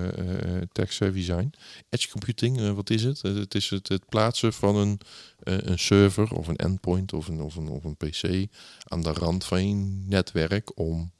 tech-savvy 0.73 1.23
zijn. 1.23 1.53
Edge 1.89 2.09
computing, 2.09 2.75
wat 2.75 2.91
is 2.91 3.05
het? 3.05 3.23
Het 3.23 3.55
is 3.55 3.71
het, 3.71 3.89
het 3.89 4.09
plaatsen 4.09 4.53
van 4.53 4.77
een, 4.77 5.01
een 5.43 5.79
server 5.79 6.33
of 6.35 6.49
een 6.49 6.57
endpoint 6.57 7.13
of 7.13 7.29
een, 7.29 7.41
of, 7.41 7.57
een, 7.57 7.69
of 7.69 7.85
een 7.85 7.97
PC 7.97 8.51
aan 8.85 9.03
de 9.03 9.13
rand 9.13 9.45
van 9.45 9.69
je 9.69 9.75
netwerk 10.07 10.79
om 10.79 11.11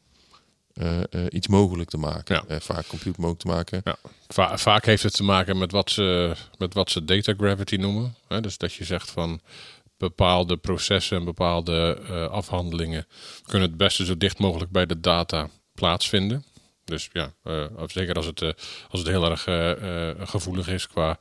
iets 1.31 1.49
mogelijk 1.49 1.91
te 1.91 1.99
maken. 1.99 2.45
Ja. 2.49 2.61
Vaak 2.61 2.87
compute 2.87 3.21
mogelijk 3.21 3.41
te 3.41 3.47
maken. 3.49 3.81
Ja, 3.85 3.97
va- 4.29 4.59
vaak 4.59 4.85
heeft 4.85 5.03
het 5.03 5.13
te 5.15 5.23
maken 5.23 5.59
met 5.59 5.73
wat 5.73 5.91
ze, 5.91 6.35
met 6.59 6.75
wat 6.75 6.91
ze 6.91 7.05
data 7.05 7.35
gravity 7.37 7.77
noemen. 7.77 8.15
Hè? 8.29 8.41
Dus 8.41 8.59
dat 8.59 8.73
je 8.73 8.85
zegt 8.85 9.11
van 9.11 9.41
bepaalde 10.03 10.57
processen 10.57 11.19
en 11.19 11.25
bepaalde 11.25 12.01
eh, 12.09 12.27
afhandelingen 12.29 13.07
kunnen 13.47 13.69
het 13.69 13.77
beste 13.77 14.05
zo 14.05 14.17
dicht 14.17 14.39
mogelijk 14.39 14.71
bij 14.71 14.87
de 14.87 15.01
data 15.01 15.49
plaatsvinden. 15.75 16.45
Dus 16.85 17.09
ja, 17.13 17.33
eh, 17.43 17.65
zeker 17.87 18.15
als 18.15 18.27
het, 18.27 18.43
eh, 18.43 18.51
als 18.91 19.01
het 19.01 19.09
heel 19.09 19.31
erg 19.31 19.43
gevoelig 20.31 20.69
is 20.69 20.87
qua 20.87 21.19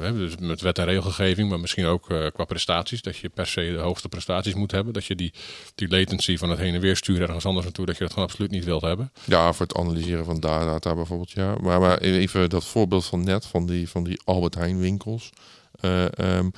dus 0.00 0.36
met 0.36 0.60
wet 0.60 0.78
en 0.78 0.84
regelgeving, 0.84 1.48
maar 1.48 1.60
misschien 1.60 1.86
ook 1.86 2.02
qua 2.32 2.44
prestaties. 2.44 3.02
Dat 3.02 3.16
je 3.16 3.28
per 3.28 3.46
se 3.46 3.60
de 3.60 3.78
hoogste 3.78 4.08
prestaties 4.08 4.54
moet 4.54 4.70
hebben. 4.70 4.92
Dat 4.92 5.04
je 5.04 5.14
die, 5.14 5.32
die 5.74 5.88
latency 5.88 6.36
van 6.36 6.50
het 6.50 6.58
heen 6.58 6.74
en 6.74 6.80
weer 6.80 6.96
sturen 6.96 7.26
ergens 7.26 7.46
anders 7.46 7.64
naartoe, 7.64 7.86
dat 7.86 7.96
je 7.96 8.02
dat 8.02 8.12
gewoon 8.12 8.28
absoluut 8.28 8.50
niet 8.50 8.64
wilt 8.64 8.82
hebben. 8.82 9.12
Ja, 9.24 9.52
voor 9.52 9.66
het 9.66 9.76
analyseren 9.76 10.24
van 10.24 10.40
data 10.40 10.94
bijvoorbeeld, 10.94 11.30
ja. 11.30 11.56
Maar, 11.60 11.80
maar 11.80 11.98
even 11.98 12.50
dat 12.50 12.64
voorbeeld 12.64 13.06
van 13.06 13.24
net, 13.24 13.46
van 13.46 13.66
die, 13.66 13.88
van 13.88 14.04
die 14.04 14.20
Albert 14.24 14.54
Heijn 14.54 14.78
winkels. 14.78 15.30
Eh, 15.80 16.18
ehm, 16.18 16.48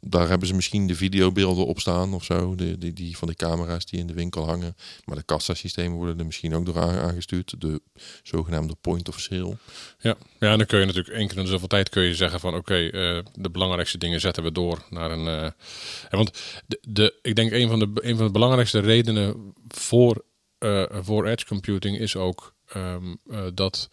daar 0.00 0.28
hebben 0.28 0.48
ze 0.48 0.54
misschien 0.54 0.86
de 0.86 0.94
videobeelden 0.94 1.66
op 1.66 1.80
staan 1.80 2.14
of 2.14 2.24
zo. 2.24 2.54
De, 2.54 2.78
die, 2.78 2.92
die 2.92 3.16
van 3.16 3.28
de 3.28 3.34
camera's 3.34 3.86
die 3.86 4.00
in 4.00 4.06
de 4.06 4.12
winkel 4.12 4.46
hangen. 4.46 4.76
Maar 5.04 5.16
de 5.16 5.22
kassasystemen 5.22 5.96
worden 5.96 6.18
er 6.18 6.26
misschien 6.26 6.54
ook 6.54 6.66
door 6.66 6.78
aan- 6.78 6.98
aangestuurd. 6.98 7.60
De 7.60 7.82
zogenaamde 8.22 8.74
point 8.80 9.08
of 9.08 9.20
sale. 9.20 9.56
Ja. 9.98 10.16
ja, 10.38 10.50
en 10.52 10.58
dan 10.58 10.66
kun 10.66 10.80
je 10.80 10.86
natuurlijk 10.86 11.16
één 11.16 11.28
keer 11.28 11.38
in 11.38 11.46
zoveel 11.46 11.68
tijd 11.68 11.88
kun 11.88 12.02
je 12.02 12.14
zeggen 12.14 12.40
van 12.40 12.54
oké, 12.54 12.74
eh, 12.88 13.18
de 13.34 13.50
belangrijkste 13.50 13.98
dingen 13.98 14.20
zetten 14.20 14.42
we 14.42 14.52
door 14.52 14.84
naar 14.90 15.10
een. 15.10 15.26
eh, 15.28 15.50
want 16.10 16.30
de, 16.66 16.78
de, 16.88 17.18
ik 17.22 17.34
denk 17.36 17.52
een 17.52 17.68
van 17.68 17.78
de, 17.78 17.90
een 17.94 18.16
van 18.16 18.26
de 18.26 18.32
belangrijkste 18.32 18.78
redenen 18.78 19.54
voor, 19.68 20.24
eh, 20.58 20.84
voor 20.90 21.26
edge 21.26 21.46
computing 21.46 21.98
is 21.98 22.16
ook 22.16 22.54
ehm, 22.66 23.14
eh, 23.30 23.46
dat 23.54 23.88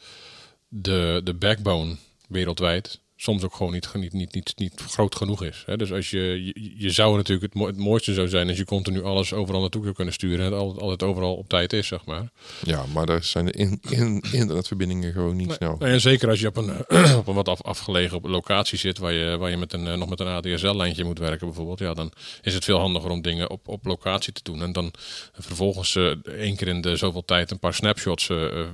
de, 0.67 1.21
de 1.23 1.33
backbone 1.33 1.95
wereldwijd 2.27 2.99
soms 3.17 3.43
ook 3.43 3.55
gewoon 3.55 3.73
niet, 3.73 3.93
niet, 3.93 4.13
niet, 4.13 4.33
niet, 4.33 4.53
niet 4.55 4.73
groot 4.87 5.15
genoeg 5.15 5.43
is. 5.43 5.63
Hè? 5.65 5.77
Dus 5.77 5.91
als 5.91 6.09
je, 6.09 6.45
je, 6.45 6.73
je 6.77 6.89
zou 6.89 7.15
natuurlijk 7.15 7.53
het, 7.53 7.63
het 7.65 7.77
mooiste 7.77 8.13
zou 8.13 8.27
zijn 8.27 8.47
als 8.47 8.57
je 8.57 8.65
continu 8.65 9.03
alles 9.03 9.33
overal 9.33 9.61
naartoe 9.61 9.83
zou 9.83 9.95
kunnen 9.95 10.13
sturen 10.13 10.39
en 10.39 10.51
het 10.51 10.61
altijd, 10.61 10.81
altijd 10.81 11.03
overal 11.03 11.35
op 11.35 11.49
tijd 11.49 11.73
is, 11.73 11.87
zeg 11.87 12.05
maar. 12.05 12.29
Ja, 12.63 12.85
maar 12.93 13.05
daar 13.05 13.23
zijn 13.23 13.45
de 13.45 13.51
in, 13.51 13.79
in, 13.89 14.23
internetverbindingen 14.31 15.13
gewoon 15.13 15.35
niet 15.35 15.51
snel. 15.51 15.75
Nee, 15.79 15.91
en 15.91 16.01
zeker 16.01 16.29
als 16.29 16.39
je 16.39 16.47
op 16.47 16.57
een, 16.57 16.69
op 17.19 17.27
een 17.27 17.33
wat 17.33 17.47
af, 17.47 17.61
afgelegen 17.61 18.21
locatie 18.21 18.77
zit, 18.77 18.97
waar 18.97 19.13
je, 19.13 19.37
waar 19.37 19.49
je 19.49 19.57
met 19.57 19.73
een, 19.73 19.87
eh, 19.87 19.93
nog 19.93 20.09
met 20.09 20.19
een 20.19 20.27
ADSL-lijntje 20.27 21.03
moet 21.03 21.19
werken 21.19 21.47
bijvoorbeeld, 21.47 21.79
ja, 21.79 21.93
dan 21.93 22.11
is 22.41 22.53
het 22.53 22.63
veel 22.63 22.79
handiger 22.79 23.09
om 23.09 23.21
dingen 23.21 23.49
op, 23.49 23.67
op 23.67 23.85
locatie 23.85 24.33
te 24.33 24.43
doen. 24.43 24.61
En 24.61 24.71
dan 24.71 24.91
vervolgens 25.33 25.95
eh, 25.95 26.05
één 26.25 26.55
keer 26.55 26.67
in 26.67 26.81
de 26.81 26.95
zoveel 26.95 27.25
tijd 27.25 27.51
een 27.51 27.59
paar 27.59 27.73
snapshots 27.73 28.29
eh, 28.29 28.65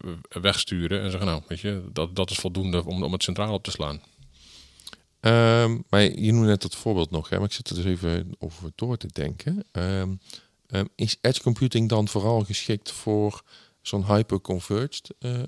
wegsturen 0.42 1.02
en 1.02 1.12
zeggen, 1.12 1.30
nou, 1.30 1.42
weet 1.48 1.60
je, 1.60 1.84
dat, 1.94 2.16
dat 2.16 2.30
is 2.30 2.38
voldoende 2.38 2.86
om, 2.86 3.04
om 3.04 3.12
het 3.12 3.24
centraal 3.24 3.54
op 3.54 3.64
te 3.64 3.72
slaan. 3.72 4.02
Ehm, 5.24 5.78
maar 5.90 6.02
je 6.02 6.32
noemde 6.32 6.48
net 6.48 6.62
dat 6.62 6.76
voorbeeld 6.76 7.12
nog, 7.12 7.30
hè, 7.30 7.38
maar 7.38 7.46
ik 7.46 7.54
zit 7.54 7.70
er 7.70 7.76
dus 7.76 7.86
even 7.86 8.36
over 8.38 8.72
door 8.76 8.98
te 8.98 9.08
denken. 9.08 9.66
Ehm, 9.72 10.16
ehm, 10.68 10.86
is 10.96 11.18
edge 11.22 11.42
computing 11.42 11.90
dan 11.90 12.08
vooral 12.08 12.42
geschikt 12.42 12.92
voor 12.92 13.42
zo'n 13.82 14.06
hyperconverged 14.06 15.10
eh, 15.20 15.42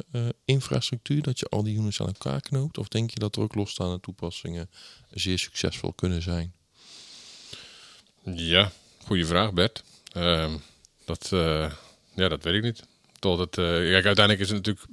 infrastructuur, 0.45 1.21
dat 1.21 1.39
je 1.39 1.45
al 1.45 1.63
die 1.63 1.77
units 1.77 2.01
aan 2.01 2.07
elkaar 2.07 2.41
knoopt? 2.41 2.77
Of 2.77 2.87
denk 2.87 3.09
je 3.09 3.19
dat 3.19 3.35
er 3.35 3.41
ook 3.41 3.55
losstaande 3.55 3.99
toepassingen 3.99 4.69
zeer 5.09 5.39
succesvol 5.39 5.93
kunnen 5.93 6.21
zijn? 6.21 6.53
Ja, 8.23 8.71
goede 9.05 9.25
vraag, 9.25 9.53
Bert. 9.53 9.83
Dat, 11.05 11.31
eh, 11.31 11.71
ja, 12.13 12.27
dat 12.27 12.43
weet 12.43 12.53
ik 12.53 12.63
niet. 12.63 12.83
Tot 13.19 13.39
het, 13.39 13.55
kijk, 13.55 14.05
uiteindelijk 14.05 14.39
is 14.39 14.49
het 14.49 14.57
natuurlijk, 14.57 14.87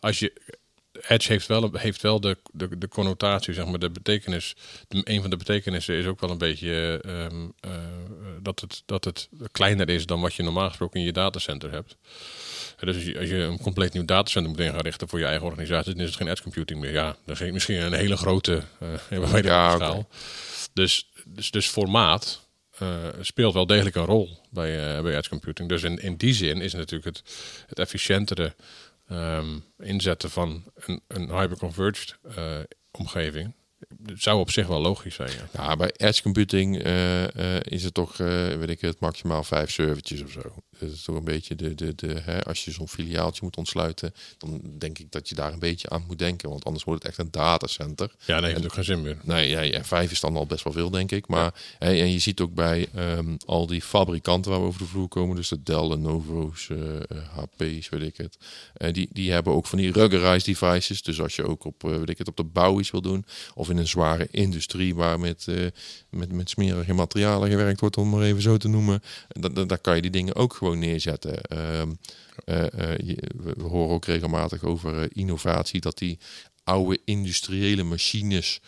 als 0.00 0.18
je 0.18 0.58
edge 1.08 1.32
heeft 1.32 1.46
wel, 1.46 1.70
heeft 1.72 2.02
wel 2.02 2.20
de, 2.20 2.36
de, 2.52 2.78
de 2.78 2.88
connotatie, 2.88 3.54
zeg 3.54 3.66
maar, 3.66 3.78
de 3.78 3.90
betekenis. 3.90 4.56
De, 4.88 5.00
een 5.04 5.20
van 5.20 5.30
de 5.30 5.36
betekenissen 5.36 5.94
is 5.94 6.06
ook 6.06 6.20
wel 6.20 6.30
een 6.30 6.38
beetje 6.38 7.00
ehm, 7.04 7.46
eh, 7.60 7.70
dat, 8.42 8.60
het, 8.60 8.82
dat 8.86 9.04
het 9.04 9.28
kleiner 9.52 9.88
is 9.88 10.06
dan 10.06 10.20
wat 10.20 10.34
je 10.34 10.42
normaal 10.42 10.68
gesproken 10.68 11.00
in 11.00 11.06
je 11.06 11.12
datacenter 11.12 11.72
hebt. 11.72 11.96
Dus 12.80 12.94
als 12.94 13.04
je, 13.04 13.18
als 13.18 13.28
je 13.28 13.36
een 13.36 13.60
compleet 13.60 13.92
nieuw 13.92 14.04
datacenter 14.04 14.50
moet 14.50 14.60
in 14.60 14.72
gaan 14.72 14.80
richten 14.80 15.08
voor 15.08 15.18
je 15.18 15.24
eigen 15.24 15.46
organisatie, 15.46 15.92
dan 15.92 16.00
is 16.00 16.08
het 16.08 16.16
geen 16.16 16.28
edge 16.28 16.42
computing 16.42 16.80
meer. 16.80 16.92
Ja, 16.92 17.16
dan 17.24 17.36
is 17.38 17.52
misschien 17.52 17.82
een 17.82 17.92
hele 17.92 18.16
grote 18.16 18.62
uh, 19.10 19.42
ja, 19.42 19.74
schaal. 19.74 20.08
Dus, 20.72 21.08
dus, 21.24 21.50
dus 21.50 21.66
formaat 21.66 22.46
uh, 22.82 22.88
speelt 23.20 23.54
wel 23.54 23.66
degelijk 23.66 23.96
een 23.96 24.04
rol 24.04 24.38
bij, 24.50 24.96
uh, 24.96 25.02
bij 25.02 25.16
edge 25.16 25.28
computing. 25.28 25.68
Dus 25.68 25.82
in, 25.82 25.98
in 26.02 26.16
die 26.16 26.34
zin 26.34 26.60
is 26.60 26.74
natuurlijk 26.74 27.16
het, 27.16 27.22
het 27.66 27.78
efficiëntere 27.78 28.54
um, 29.10 29.64
inzetten 29.78 30.30
van 30.30 30.64
een, 30.74 31.00
een 31.06 31.30
hyperconverged 31.30 32.18
uh, 32.38 32.58
omgeving 32.90 33.54
zou 34.14 34.38
op 34.38 34.50
zich 34.50 34.66
wel 34.66 34.80
logisch 34.80 35.14
zijn. 35.14 35.30
Ja, 35.52 35.76
bij 35.76 35.92
edge 35.96 36.22
computing 36.22 36.76
is 37.62 37.84
het 37.84 37.94
toch, 37.94 38.16
weet 38.16 38.68
ik 38.68 38.80
het, 38.80 39.00
maximaal 39.00 39.42
vijf 39.42 39.70
servertjes 39.70 40.22
of 40.22 40.30
zo. 40.30 40.54
Dat 40.78 40.90
is 40.90 41.02
toch 41.02 41.16
een 41.16 41.24
beetje 41.24 41.54
de, 41.54 41.74
de, 41.74 41.94
de 41.94 42.20
hè, 42.20 42.44
als 42.44 42.64
je 42.64 42.70
zo'n 42.70 42.88
filiaaltje 42.88 43.40
moet 43.42 43.56
ontsluiten, 43.56 44.14
dan 44.38 44.60
denk 44.78 44.98
ik 44.98 45.12
dat 45.12 45.28
je 45.28 45.34
daar 45.34 45.52
een 45.52 45.58
beetje 45.58 45.88
aan 45.88 46.04
moet 46.06 46.18
denken, 46.18 46.48
want 46.48 46.64
anders 46.64 46.84
wordt 46.84 47.02
het 47.02 47.12
echt 47.12 47.20
een 47.20 47.30
datacenter. 47.30 48.14
Ja, 48.24 48.40
nee, 48.40 48.52
heeft 48.52 48.64
ook 48.64 48.72
geen 48.72 48.84
zin 48.84 49.02
meer. 49.02 49.18
Nee, 49.22 49.48
ja, 49.48 49.60
ja, 49.60 49.84
vijf 49.84 50.10
is 50.10 50.20
dan 50.20 50.36
al 50.36 50.46
best 50.46 50.64
wel 50.64 50.72
veel, 50.72 50.90
denk 50.90 51.12
ik. 51.12 51.28
Maar 51.28 51.54
hè, 51.78 51.88
en 51.88 52.12
je 52.12 52.18
ziet 52.18 52.40
ook 52.40 52.54
bij 52.54 52.88
um, 52.96 53.36
al 53.46 53.66
die 53.66 53.82
fabrikanten 53.82 54.50
waar 54.50 54.60
we 54.60 54.66
over 54.66 54.80
de 54.80 54.86
vloer 54.86 55.08
komen, 55.08 55.36
dus 55.36 55.48
de 55.48 55.62
Dell, 55.62 55.88
Lenovo's, 55.88 56.68
uh, 56.68 56.78
HP's, 57.30 57.88
weet 57.88 58.02
ik 58.02 58.16
het, 58.16 58.38
uh, 58.78 58.92
die, 58.92 59.08
die 59.12 59.32
hebben 59.32 59.52
ook 59.52 59.66
van 59.66 59.78
die 59.78 59.92
ruggedized 59.92 60.44
devices. 60.44 61.02
Dus 61.02 61.20
als 61.20 61.36
je 61.36 61.44
ook 61.44 61.64
op, 61.64 61.84
uh, 61.84 61.96
weet 61.96 62.10
ik 62.10 62.18
het, 62.18 62.28
op 62.28 62.36
de 62.36 62.44
bouw 62.44 62.80
iets 62.80 62.90
wil 62.90 63.00
doen, 63.00 63.24
of 63.54 63.70
in 63.70 63.76
een 63.76 63.88
zware 63.88 64.28
industrie 64.30 64.94
waar 64.94 65.20
met, 65.20 65.46
met, 66.10 66.32
met 66.32 66.50
smerige 66.50 66.94
materialen 66.94 67.50
gewerkt 67.50 67.80
wordt, 67.80 67.96
om 67.96 68.10
maar 68.10 68.22
even 68.22 68.42
zo 68.42 68.56
te 68.56 68.68
noemen, 68.68 69.02
daar 69.66 69.78
kan 69.78 69.96
je 69.96 70.02
die 70.02 70.10
dingen 70.10 70.34
ook 70.34 70.54
gewoon 70.54 70.65
neerzetten. 70.74 71.42
Ehm, 71.42 71.90
eh, 72.44 72.92
eh, 72.92 73.16
we 73.36 73.62
horen 73.62 73.94
ook 73.94 74.04
regelmatig 74.04 74.62
over 74.62 75.02
eh, 75.02 75.08
innovatie, 75.12 75.80
dat 75.80 75.98
die 75.98 76.18
oude 76.64 76.98
industriële 77.04 77.82
machines 77.82 78.60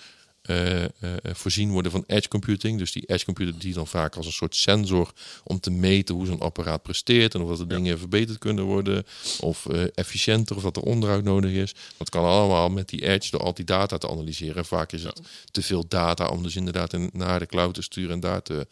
voorzien 1.23 1.71
worden 1.71 1.93
van 1.93 2.05
edge 2.07 2.29
computing. 2.29 2.79
Dus 2.79 2.93
die 2.93 3.07
edge 3.07 3.25
computing 3.25 3.57
die 3.59 3.75
dan 3.75 3.87
vaak 3.87 4.17
als 4.17 4.27
een 4.27 4.33
soort 4.33 4.57
sensor 4.57 5.13
om 5.45 5.61
te 5.61 5.71
meten 5.71 6.15
hoe 6.15 6.27
zo'n 6.27 6.41
apparaat 6.41 6.83
presteert 6.83 7.35
en 7.35 7.41
of 7.41 7.49
dat 7.49 7.59
de 7.59 7.67
dingen 7.75 7.99
verbeterd 7.99 8.39
kunnen 8.39 8.65
worden 8.65 9.05
of 9.41 9.67
efficiënter 9.95 10.57
of 10.57 10.63
dat 10.63 10.77
er 10.77 10.83
onderhoud 10.83 11.25
nodig 11.25 11.53
is. 11.53 11.75
Dat 11.97 12.09
kan 12.09 12.25
allemaal 12.25 12.69
met 12.69 12.89
die 12.89 13.07
edge 13.07 13.31
door 13.31 13.41
al 13.41 13.55
die 13.55 13.65
data 13.65 13.99
te 13.99 14.09
analyseren. 14.09 14.65
Vaak 14.65 14.93
is 14.93 15.03
het 15.03 15.21
te 15.51 15.63
veel 15.63 15.89
data 15.89 16.27
om 16.29 16.43
dus 16.43 16.57
inderdaad 16.57 17.13
naar 17.13 17.39
de 17.39 17.47
cloud 17.47 17.75
te 17.75 17.83
sturen 17.83 18.13
en 18.13 18.21
daar 18.21 18.43
te 18.43 18.67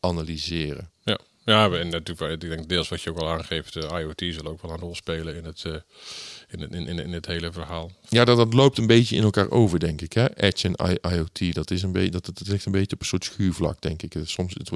analyseren. 0.00 0.90
Ja. 1.04 1.18
Ja, 1.50 1.70
en 1.70 1.88
natuurlijk, 1.88 2.42
ik 2.42 2.48
denk 2.48 2.68
deels 2.68 2.88
wat 2.88 3.02
je 3.02 3.10
ook 3.10 3.18
al 3.18 3.28
aangeeft, 3.28 3.72
de 3.72 3.80
IoT 3.80 4.34
zal 4.34 4.46
ook 4.46 4.62
wel 4.62 4.70
een 4.70 4.78
rol 4.78 4.94
spelen 4.94 5.36
in 5.36 5.44
het, 5.44 5.64
uh, 5.66 5.72
in, 6.48 6.60
het, 6.60 6.72
in, 6.72 6.86
in, 6.86 6.98
in, 6.98 7.12
het 7.12 7.26
hele 7.26 7.52
verhaal. 7.52 7.90
Ja, 8.08 8.24
dat, 8.24 8.36
dat 8.36 8.52
loopt 8.54 8.78
een 8.78 8.86
beetje 8.86 9.16
in 9.16 9.22
elkaar 9.22 9.50
over, 9.50 9.78
denk 9.78 10.00
ik. 10.00 10.12
Hè? 10.12 10.36
Edge 10.36 10.68
en 10.68 11.00
IoT, 11.10 11.54
dat, 11.54 11.70
is 11.70 11.82
een 11.82 11.92
beetje, 11.92 12.10
dat, 12.10 12.26
dat 12.26 12.48
ligt 12.48 12.66
een 12.66 12.72
beetje 12.72 12.94
op 12.94 13.00
een 13.00 13.06
soort 13.06 13.24
schuurvlak, 13.24 13.80
denk 13.80 14.02
ik. 14.02 14.12
Soms, 14.24 14.54
het, 14.54 14.70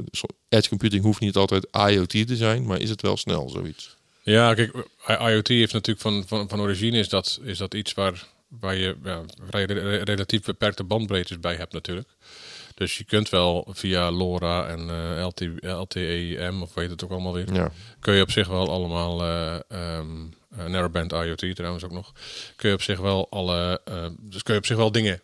edge 0.48 0.68
computing 0.68 1.02
hoeft 1.02 1.20
niet 1.20 1.36
altijd 1.36 1.66
IoT 1.90 2.26
te 2.26 2.36
zijn, 2.36 2.66
maar 2.66 2.80
is 2.80 2.90
het 2.90 3.02
wel 3.02 3.16
snel 3.16 3.48
zoiets? 3.48 3.96
Ja, 4.22 4.54
kijk, 4.54 4.72
IoT 5.06 5.48
heeft 5.48 5.72
natuurlijk 5.72 6.00
van, 6.00 6.24
van, 6.26 6.48
van 6.48 6.60
origine 6.60 6.98
is 6.98 7.08
dat, 7.08 7.40
is 7.42 7.58
dat 7.58 7.74
iets 7.74 7.94
waar, 7.94 8.26
waar 8.48 8.76
je 8.76 8.96
ja, 9.04 9.24
waar 9.50 9.60
je 9.60 10.00
relatief 10.04 10.42
beperkte 10.44 10.84
bandbreedtes 10.84 11.40
bij 11.40 11.54
hebt 11.54 11.72
natuurlijk. 11.72 12.08
Dus 12.74 12.98
je 12.98 13.04
kunt 13.04 13.28
wel 13.28 13.66
via 13.70 14.10
LoRa 14.10 14.66
en 14.66 14.88
uh, 14.88 15.20
eh, 15.20 15.26
LT, 15.26 15.40
LTE-M, 15.62 16.62
of 16.62 16.74
weet 16.74 16.90
het 16.90 17.04
ook 17.04 17.10
allemaal 17.10 17.32
weer, 17.32 17.54
ja. 17.54 17.70
kun 18.00 18.14
je 18.14 18.22
op 18.22 18.30
zich 18.30 18.48
wel 18.48 18.70
allemaal, 18.70 19.24
uh, 19.24 19.58
um, 19.98 20.34
narrowband 20.66 21.12
IoT 21.12 21.56
trouwens 21.56 21.84
ook 21.84 21.92
nog, 21.92 22.12
kun 22.56 22.68
je 22.68 22.74
op 22.74 22.82
zich 22.82 22.98
wel 22.98 23.26
alle, 23.30 23.80
dus 24.20 24.42
kun 24.42 24.54
je 24.54 24.60
op 24.60 24.66
zich 24.66 24.76
wel 24.76 24.92
dingen 24.92 25.20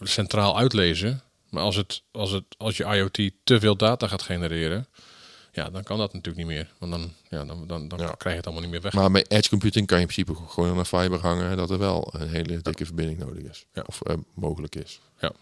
centraal 0.00 0.58
uitlezen. 0.58 1.22
Maar 1.50 1.62
als, 1.62 1.76
het, 1.76 2.02
als, 2.10 2.30
het, 2.30 2.44
als 2.56 2.76
je 2.76 2.84
IoT 2.84 3.30
te 3.44 3.60
veel 3.60 3.76
data 3.76 4.06
gaat 4.06 4.22
genereren, 4.22 4.86
ja, 5.52 5.70
dan 5.70 5.82
kan 5.82 5.98
dat 5.98 6.12
natuurlijk 6.12 6.46
niet 6.46 6.56
meer. 6.56 6.68
Want 6.78 6.92
dan, 6.92 7.12
ja, 7.28 7.44
dan, 7.44 7.66
dan, 7.66 7.88
dan 7.88 7.98
krijg 7.98 8.22
je 8.22 8.30
het 8.30 8.44
allemaal 8.44 8.62
niet 8.62 8.70
meer 8.70 8.80
weg. 8.80 8.92
Maar 8.92 9.10
met 9.10 9.30
edge 9.30 9.48
computing 9.48 9.86
kan 9.86 9.96
je 9.96 10.06
in 10.06 10.12
principe 10.12 10.40
gewoon 10.48 10.70
aan 10.70 10.78
een 10.78 10.84
fiber 10.84 11.20
hangen 11.20 11.56
dat 11.56 11.70
er 11.70 11.78
wel 11.78 12.14
een 12.16 12.28
hele 12.28 12.62
dikke 12.62 12.84
verbinding 12.84 13.18
nodig 13.18 13.42
is. 13.42 13.66
Of 13.86 14.00
mogelijk 14.34 14.74
is. 14.74 15.00
Ja. 15.20 15.32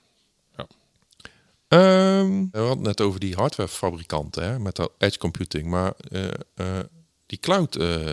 Um, 1.68 2.48
we 2.50 2.58
hadden 2.58 2.76
het 2.76 2.86
net 2.86 3.00
over 3.00 3.20
die 3.20 3.34
hardwarefabrikanten 3.34 4.42
hè, 4.42 4.58
met 4.58 4.88
edge 4.98 5.18
computing. 5.18 5.66
Maar 5.66 5.92
uh, 6.10 6.24
uh, 6.56 6.78
die 7.26 7.38
cloud, 7.38 7.76
uh, 7.76 8.06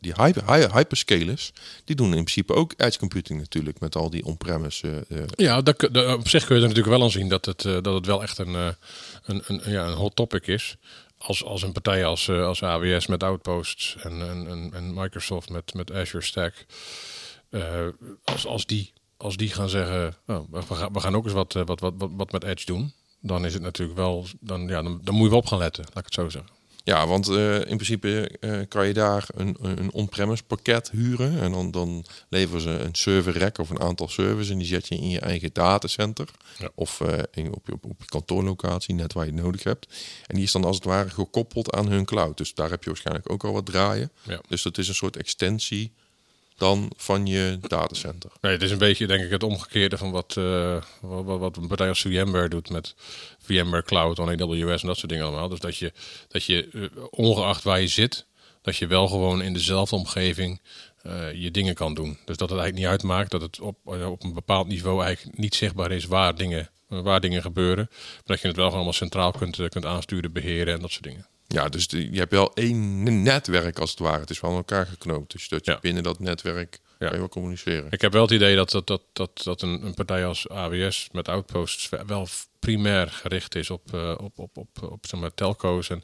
die 0.00 0.12
hyper, 0.16 0.72
hyperscalers, 0.74 1.52
die 1.84 1.96
doen 1.96 2.06
in 2.06 2.24
principe 2.24 2.54
ook 2.54 2.74
edge 2.76 2.98
computing 2.98 3.38
natuurlijk 3.38 3.80
met 3.80 3.96
al 3.96 4.10
die 4.10 4.24
on-premise. 4.24 5.06
ja, 5.36 5.60
dat, 5.60 5.88
dat, 5.92 6.18
op 6.18 6.28
zich 6.28 6.44
kun 6.44 6.56
je 6.56 6.62
er 6.62 6.68
natuurlijk 6.68 6.96
wel 6.96 7.04
aan 7.04 7.10
zien 7.10 7.28
dat 7.28 7.44
het, 7.44 7.62
dat 7.62 7.94
het 7.94 8.06
wel 8.06 8.22
echt 8.22 8.38
een, 8.38 8.54
een, 8.54 9.42
een, 9.46 9.60
ja, 9.64 9.86
een 9.86 9.96
hot 9.96 10.16
topic 10.16 10.46
is. 10.46 10.76
Als, 11.18 11.44
als 11.44 11.62
een 11.62 11.72
partij 11.72 12.04
als, 12.04 12.28
als 12.28 12.62
AWS 12.62 13.06
met 13.06 13.22
Outposts 13.22 13.96
en, 13.96 14.20
en, 14.48 14.70
en 14.74 14.94
Microsoft 14.94 15.50
met, 15.50 15.74
met 15.74 15.92
Azure 15.92 16.24
Stack. 16.24 16.66
als, 18.24 18.46
als 18.46 18.66
die 18.66 18.92
als 19.22 19.36
die 19.36 19.48
gaan 19.48 19.68
zeggen, 19.68 20.16
oh, 20.26 20.40
we, 20.50 20.74
gaan, 20.74 20.92
we 20.92 21.00
gaan 21.00 21.16
ook 21.16 21.24
eens 21.24 21.32
wat, 21.32 21.52
wat, 21.52 21.80
wat, 21.80 21.94
wat, 21.96 22.32
met 22.32 22.44
Edge 22.44 22.66
doen, 22.66 22.92
dan 23.20 23.44
is 23.44 23.54
het 23.54 23.62
natuurlijk 23.62 23.98
wel, 23.98 24.26
dan, 24.40 24.68
ja, 24.68 24.82
dan, 24.82 25.00
dan 25.04 25.14
moet 25.14 25.24
je 25.24 25.30
wel 25.30 25.38
op 25.38 25.46
gaan 25.46 25.58
letten, 25.58 25.84
laat 25.84 25.98
ik 25.98 26.04
het 26.04 26.14
zo 26.14 26.28
zeggen. 26.28 26.60
Ja, 26.84 27.06
want 27.06 27.28
uh, 27.28 27.54
in 27.54 27.62
principe 27.76 28.38
uh, 28.40 28.60
kan 28.68 28.86
je 28.86 28.92
daar 28.92 29.26
een, 29.34 29.56
een 29.60 29.92
on-premise 29.92 30.42
pakket 30.42 30.90
huren. 30.90 31.40
En 31.40 31.52
dan, 31.52 31.70
dan 31.70 32.04
leveren 32.28 32.60
ze 32.60 32.70
een 32.70 32.94
server 32.94 33.38
rack 33.38 33.58
of 33.58 33.70
een 33.70 33.80
aantal 33.80 34.08
servers. 34.08 34.50
En 34.50 34.58
die 34.58 34.66
zet 34.66 34.88
je 34.88 34.94
in 34.94 35.08
je 35.08 35.20
eigen 35.20 35.50
datacenter. 35.52 36.28
Ja. 36.58 36.68
Of 36.74 37.00
uh, 37.00 37.18
in, 37.32 37.54
op, 37.54 37.66
je, 37.66 37.72
op 37.72 37.94
je 37.98 38.04
kantoorlocatie, 38.06 38.94
net 38.94 39.12
waar 39.12 39.26
je 39.26 39.32
het 39.32 39.42
nodig 39.42 39.62
hebt. 39.62 39.86
En 40.26 40.34
die 40.34 40.44
is 40.44 40.52
dan 40.52 40.64
als 40.64 40.76
het 40.76 40.84
ware 40.84 41.10
gekoppeld 41.10 41.72
aan 41.72 41.88
hun 41.88 42.04
cloud. 42.04 42.36
Dus 42.36 42.54
daar 42.54 42.70
heb 42.70 42.82
je 42.82 42.90
waarschijnlijk 42.90 43.30
ook 43.30 43.44
al 43.44 43.52
wat 43.52 43.66
draaien. 43.66 44.10
Ja. 44.22 44.40
Dus 44.48 44.62
dat 44.62 44.78
is 44.78 44.88
een 44.88 44.94
soort 44.94 45.16
extensie 45.16 45.92
dan 46.56 46.92
van 46.96 47.26
je 47.26 47.58
datacenter. 47.60 48.30
Nee, 48.40 48.52
het 48.52 48.62
is 48.62 48.70
een 48.70 48.78
beetje 48.78 49.06
denk 49.06 49.24
ik 49.24 49.30
het 49.30 49.42
omgekeerde 49.42 49.98
van 49.98 50.10
wat, 50.10 50.36
uh, 50.38 50.82
wat, 51.00 51.38
wat, 51.38 51.56
een 51.56 51.66
partij 51.66 51.88
als 51.88 52.00
VMware 52.00 52.48
doet 52.48 52.70
met 52.70 52.94
VMware 53.38 53.82
Cloud 53.82 54.18
on 54.18 54.28
AWS 54.28 54.80
en 54.80 54.86
dat 54.86 54.96
soort 54.96 55.08
dingen 55.08 55.24
allemaal. 55.24 55.48
Dus 55.48 55.60
dat 55.60 55.76
je, 55.76 55.92
dat 56.28 56.44
je 56.44 56.68
uh, 56.72 56.88
ongeacht 57.10 57.62
waar 57.62 57.80
je 57.80 57.86
zit, 57.86 58.26
dat 58.62 58.76
je 58.76 58.86
wel 58.86 59.08
gewoon 59.08 59.42
in 59.42 59.52
dezelfde 59.52 59.96
omgeving 59.96 60.60
uh, 61.06 61.32
je 61.32 61.50
dingen 61.50 61.74
kan 61.74 61.94
doen. 61.94 62.18
Dus 62.24 62.36
dat 62.36 62.50
het 62.50 62.58
eigenlijk 62.58 62.74
niet 62.74 62.86
uitmaakt 62.86 63.30
dat 63.30 63.40
het 63.40 63.60
op, 63.60 63.76
op 63.84 64.24
een 64.24 64.34
bepaald 64.34 64.66
niveau 64.66 65.04
eigenlijk 65.04 65.38
niet 65.38 65.54
zichtbaar 65.54 65.90
is 65.90 66.04
waar 66.04 66.34
dingen, 66.34 66.70
waar 66.86 67.20
dingen 67.20 67.42
gebeuren. 67.42 67.88
Maar 67.90 68.22
dat 68.24 68.40
je 68.40 68.46
het 68.46 68.56
wel 68.56 68.64
gewoon 68.64 68.74
allemaal 68.74 68.98
centraal 68.98 69.32
kunt, 69.32 69.68
kunt 69.68 69.86
aansturen, 69.86 70.32
beheren 70.32 70.74
en 70.74 70.80
dat 70.80 70.90
soort 70.90 71.04
dingen. 71.04 71.26
Ja, 71.52 71.68
dus 71.68 71.86
je 71.88 72.18
hebt 72.18 72.32
wel 72.32 72.54
één 72.54 73.22
netwerk 73.22 73.78
als 73.78 73.90
het 73.90 73.98
ware. 73.98 74.20
Het 74.20 74.30
is 74.30 74.40
wel 74.40 74.50
aan 74.50 74.56
elkaar 74.56 74.86
geknoopt. 74.86 75.32
Dus 75.32 75.48
dat 75.48 75.66
je 75.66 75.78
binnen 75.80 76.02
dat 76.02 76.18
netwerk 76.18 76.78
ja. 76.98 77.06
kan 77.06 77.12
je 77.12 77.18
wel 77.18 77.28
communiceren. 77.28 77.86
Ik 77.90 78.00
heb 78.00 78.12
wel 78.12 78.22
het 78.22 78.30
idee 78.30 78.56
dat, 78.56 78.70
dat, 78.70 78.86
dat, 78.86 79.02
dat, 79.12 79.40
dat 79.44 79.62
een, 79.62 79.86
een 79.86 79.94
partij 79.94 80.26
als 80.26 80.48
AWS 80.48 81.08
met 81.12 81.28
Outposts 81.28 81.88
wel 82.06 82.26
primair 82.66 83.08
gericht 83.08 83.54
is 83.54 83.70
op, 83.70 83.94
uh, 83.94 84.14
op, 84.18 84.38
op, 84.38 84.56
op, 84.56 84.82
op 84.82 85.06
zeg 85.06 85.20
maar, 85.20 85.34
telco's. 85.34 85.90
En 85.90 86.02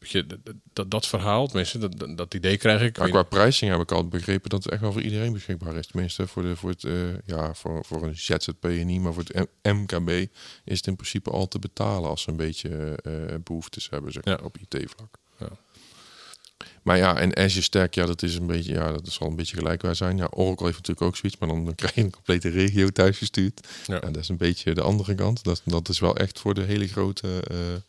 je, 0.00 0.26
dat, 0.72 0.90
dat 0.90 1.06
verhaal, 1.06 1.46
tenminste, 1.46 1.78
dat, 1.78 2.16
dat 2.16 2.34
idee 2.34 2.56
krijg 2.56 2.82
ik. 2.82 2.92
qua 2.92 3.22
pricing 3.22 3.70
heb 3.70 3.80
ik 3.80 3.92
al 3.92 4.08
begrepen 4.08 4.50
dat 4.50 4.64
het 4.64 4.72
echt 4.72 4.80
wel 4.80 4.92
voor 4.92 5.02
iedereen 5.02 5.32
beschikbaar 5.32 5.76
is. 5.76 5.86
Tenminste, 5.86 6.26
voor, 6.26 6.42
de, 6.42 6.56
voor, 6.56 6.70
het, 6.70 6.82
uh, 6.82 7.18
ja, 7.24 7.54
voor, 7.54 7.84
voor 7.84 8.02
een 8.02 8.16
ZZP 8.16 8.66
niet, 8.66 9.00
maar 9.00 9.12
voor 9.12 9.24
het 9.26 9.48
MKB 9.62 10.10
is 10.64 10.76
het 10.76 10.86
in 10.86 10.96
principe 10.96 11.30
al 11.30 11.48
te 11.48 11.58
betalen 11.58 12.10
als 12.10 12.22
ze 12.22 12.30
een 12.30 12.36
beetje 12.36 12.98
uh, 13.02 13.34
behoeftes 13.44 13.90
hebben 13.90 14.12
zeg 14.12 14.24
maar, 14.24 14.44
op 14.44 14.56
IT-vlak. 14.58 15.18
Maar 16.82 16.96
ja, 16.96 17.16
en 17.16 17.36
Azure 17.36 17.62
Stack, 17.62 17.94
ja, 17.94 18.06
dat 18.06 18.22
is 18.22 18.34
een 18.34 18.46
beetje, 18.46 18.72
ja, 18.72 18.92
dat 18.92 19.08
zal 19.08 19.26
een 19.28 19.36
beetje 19.36 19.56
gelijkbaar 19.56 19.96
zijn. 19.96 20.16
Ja, 20.16 20.28
Oracle 20.30 20.64
heeft 20.64 20.76
natuurlijk 20.76 21.06
ook 21.06 21.16
zoiets, 21.16 21.38
maar 21.38 21.48
dan, 21.48 21.74
krijg 21.74 21.94
je 21.94 22.00
een 22.00 22.10
complete 22.10 22.48
regio 22.48 22.88
thuisgestuurd. 22.88 23.66
Ja. 23.86 24.00
En 24.00 24.12
dat 24.12 24.22
is 24.22 24.28
een 24.28 24.36
beetje 24.36 24.74
de 24.74 24.82
andere 24.82 25.14
kant. 25.14 25.44
Dat, 25.44 25.62
dat 25.64 25.88
is 25.88 25.98
wel 25.98 26.16
echt 26.16 26.38
voor 26.38 26.54
de 26.54 26.62
hele 26.62 26.88
grote 26.88 27.26
uh, 27.50 27.74
eh, 27.74 27.80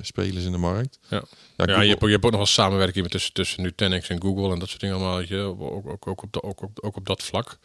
spelers 0.00 0.44
in 0.44 0.52
de 0.52 0.58
markt. 0.58 0.98
Ja. 1.08 1.24
Ja, 1.56 1.82
je, 1.82 1.88
hebt, 1.88 2.02
ook- 2.02 2.06
je 2.08 2.12
hebt 2.12 2.24
ook 2.24 2.30
nog 2.30 2.40
wel 2.40 2.46
samenwerking 2.46 3.08
tussen, 3.08 3.32
tussen 3.32 3.62
Nutanix 3.62 4.08
en 4.08 4.22
Google 4.22 4.52
en 4.52 4.58
dat 4.58 4.68
soort 4.68 4.80
dingen 4.80 4.96
allemaal. 4.96 5.20
je, 5.20 5.38
ook, 5.38 5.86
ook, 5.86 6.06
ook, 6.06 6.22
op 6.22 6.32
de, 6.32 6.42
ook, 6.42 6.62
op, 6.62 6.78
ook 6.80 6.96
op 6.96 7.06
dat 7.06 7.22
vlak. 7.22 7.58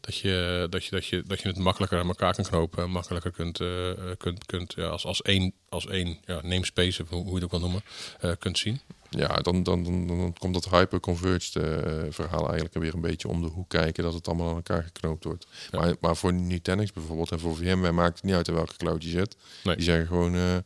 Dat 0.00 0.16
je, 0.16 0.66
dat, 0.70 0.84
je, 0.84 0.90
dat, 0.90 1.06
je, 1.06 1.22
dat 1.26 1.40
je 1.40 1.48
het 1.48 1.58
makkelijker 1.58 1.98
aan 1.98 2.08
elkaar 2.08 2.34
kan 2.34 2.44
knopen. 2.44 2.82
En 2.82 2.90
makkelijker 2.90 3.30
kunt, 3.30 3.60
eh, 3.60 3.90
eh, 3.90 3.96
kunt, 4.18 4.46
kunt 4.46 4.72
ja, 4.76 4.86
als, 4.86 5.04
als 5.04 5.22
één, 5.22 5.52
als 5.68 5.86
één 5.86 6.18
ja, 6.24 6.40
namespace, 6.42 7.02
of 7.02 7.08
hoe 7.08 7.18
hoe 7.22 7.28
je 7.28 7.34
het 7.34 7.44
ook 7.44 7.50
wil 7.50 7.60
noemen, 7.60 7.82
eh, 8.20 8.32
kunt 8.38 8.58
zien. 8.58 8.80
Ja, 9.10 9.36
dan, 9.36 9.62
dan, 9.62 9.84
dan, 9.84 10.06
dan 10.06 10.34
komt 10.38 10.54
dat 10.54 10.68
hyperconverged 10.70 11.56
eh 11.56 11.64
verhaal 12.10 12.44
eigenlijk 12.44 12.74
weer 12.74 12.94
een 12.94 13.00
beetje 13.00 13.28
om 13.28 13.42
de 13.42 13.48
hoek 13.48 13.68
kijken 13.68 14.02
dat 14.04 14.14
het 14.14 14.28
allemaal 14.28 14.48
aan 14.48 14.54
elkaar 14.54 14.82
geknoopt 14.82 15.24
wordt. 15.24 15.46
Ja. 15.70 15.78
Maar, 15.80 15.94
maar 16.00 16.16
voor 16.16 16.32
Nutanix 16.32 16.92
bijvoorbeeld 16.92 17.30
en 17.30 17.40
voor 17.40 17.56
VMware 17.56 17.92
maakt 17.92 18.14
het 18.14 18.24
niet 18.24 18.34
uit 18.34 18.48
in 18.48 18.54
welke 18.54 18.76
cloud 18.76 19.02
je 19.02 19.08
zit. 19.08 19.36
Nee. 19.64 19.76
Die 19.76 19.84
zeggen 19.84 20.06
gewoon, 20.06 20.34
eh, 20.34 20.56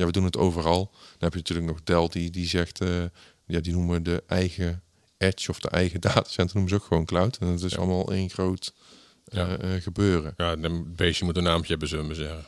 ja, 0.00 0.06
we 0.06 0.12
doen 0.12 0.24
het 0.24 0.36
overal. 0.36 0.90
Dan 0.92 1.18
heb 1.18 1.32
je 1.32 1.38
natuurlijk 1.38 1.68
nog 1.68 1.82
Dell 1.84 2.08
die, 2.08 2.30
die 2.30 2.46
zegt, 2.46 2.80
eh, 2.80 2.88
ja, 3.46 3.60
die 3.60 3.72
noemen 3.72 4.02
de 4.02 4.22
eigen 4.26 4.82
edge 5.18 5.50
of 5.50 5.60
de 5.60 5.68
eigen 5.68 6.00
datacenter 6.10 6.54
noemen 6.56 6.68
ze 6.68 6.74
ook 6.74 6.84
gewoon 6.84 7.04
cloud. 7.04 7.36
En 7.40 7.46
het 7.46 7.62
is 7.62 7.72
Ja. 7.72 7.78
allemaal 7.78 8.12
één 8.12 8.30
groot 8.30 8.72
eh, 9.24 9.38
Ja. 9.38 9.56
eh, 9.56 9.68
gebeuren. 9.82 10.34
Ja, 10.36 10.52
een 10.60 10.94
beestje 10.96 11.24
moet 11.24 11.36
een 11.36 11.42
naampje 11.42 11.70
hebben, 11.70 11.88
zullen 11.88 12.08
we 12.08 12.14
zeggen. 12.14 12.44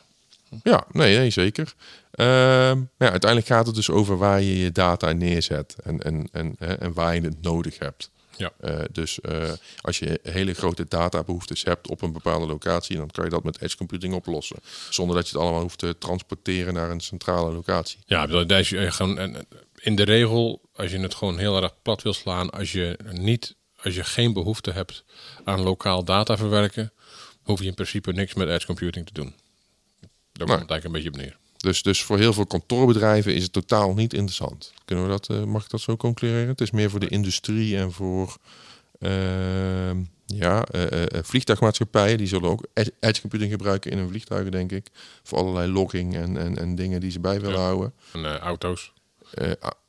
Ja, 0.63 0.85
nee, 0.91 1.17
nee 1.17 1.29
zeker. 1.29 1.73
Ehm, 2.11 2.77
ja, 2.97 3.09
uiteindelijk 3.11 3.45
gaat 3.45 3.65
het 3.65 3.75
dus 3.75 3.89
over 3.89 4.17
waar 4.17 4.41
je 4.41 4.57
je 4.59 4.71
data 4.71 5.11
neerzet 5.11 5.75
en, 5.83 5.99
en, 6.03 6.27
en, 6.31 6.55
hè, 6.59 6.73
en 6.73 6.93
waar 6.93 7.15
je 7.15 7.21
het 7.21 7.41
nodig 7.41 7.79
hebt. 7.79 8.11
Ja. 8.37 8.51
Eh, 8.59 8.79
dus 8.91 9.21
eh, 9.21 9.51
als 9.81 9.99
je 9.99 10.19
hele 10.23 10.53
grote 10.53 10.85
databehoeftes 10.87 11.63
hebt 11.63 11.87
op 11.87 12.01
een 12.01 12.11
bepaalde 12.11 12.45
locatie, 12.45 12.97
dan 12.97 13.09
kan 13.09 13.23
je 13.23 13.29
dat 13.29 13.43
met 13.43 13.61
edge 13.61 13.77
computing 13.77 14.13
oplossen. 14.13 14.57
Zonder 14.89 15.15
dat 15.15 15.27
je 15.27 15.33
het 15.33 15.41
allemaal 15.41 15.61
hoeft 15.61 15.77
te 15.77 15.95
transporteren 15.97 16.73
naar 16.73 16.89
een 16.89 17.01
centrale 17.01 17.51
locatie. 17.51 17.99
Ja, 18.05 18.27
dat 18.27 18.51
is 18.51 18.71
eh, 18.71 18.91
gewoon 18.91 19.45
in 19.75 19.95
de 19.95 20.03
regel, 20.03 20.61
als 20.75 20.91
je 20.91 20.99
het 20.99 21.15
gewoon 21.15 21.37
heel 21.37 21.61
erg 21.61 21.81
plat 21.81 22.01
wil 22.01 22.13
slaan, 22.13 22.49
als 22.49 22.71
je 22.71 22.97
niet, 23.11 23.55
als 23.81 23.95
je 23.95 24.03
geen 24.03 24.33
behoefte 24.33 24.71
hebt 24.71 25.03
aan 25.43 25.61
lokaal 25.61 26.03
data 26.03 26.37
verwerken, 26.37 26.91
hoef 27.41 27.59
je 27.59 27.65
in 27.65 27.73
principe 27.73 28.11
niks 28.11 28.33
met 28.33 28.47
edge 28.47 28.65
computing 28.65 29.05
te 29.05 29.13
doen. 29.13 29.35
Daar 30.31 30.47
komt 30.47 30.59
het 30.59 30.69
eigenlijk 30.69 30.83
een 30.83 30.91
beetje 30.91 31.09
op 31.09 31.15
neer. 31.15 31.42
Dus, 31.63 31.81
dus 31.81 32.03
voor 32.03 32.17
heel 32.17 32.33
veel 32.33 32.45
kantoorbedrijven 32.45 33.35
is 33.35 33.43
het 33.43 33.53
totaal 33.53 33.93
niet 33.93 34.13
interessant. 34.13 34.73
Kunnen 34.85 35.05
we 35.05 35.11
dat, 35.11 35.29
eh, 35.29 35.43
mag 35.43 35.63
ik 35.63 35.69
dat 35.69 35.81
zo 35.81 35.97
concluderen? 35.97 36.47
Het 36.47 36.61
is 36.61 36.71
meer 36.71 36.89
voor 36.89 36.99
de 36.99 37.07
industrie 37.07 37.77
en 37.77 37.91
voor 37.91 38.37
ehm, 38.99 40.01
ja, 40.25 40.63
eh, 40.63 41.19
vliegtuigmaatschappijen. 41.23 42.17
Die 42.17 42.27
zullen 42.27 42.49
ook 42.49 42.65
ed- 42.73 42.91
edge 42.99 43.21
computing 43.21 43.51
gebruiken 43.51 43.91
in 43.91 43.97
hun 43.97 44.09
vliegtuigen, 44.09 44.51
denk 44.51 44.71
ik. 44.71 44.87
Voor 45.23 45.37
allerlei 45.37 45.71
logging 45.71 46.15
en, 46.15 46.37
en, 46.37 46.57
en 46.57 46.75
dingen 46.75 46.99
die 46.99 47.11
ze 47.11 47.19
bij 47.19 47.41
willen 47.41 47.57
Ja. 47.59 47.63
houden. 47.63 47.93
En 48.13 48.25
auto's. 48.39 48.91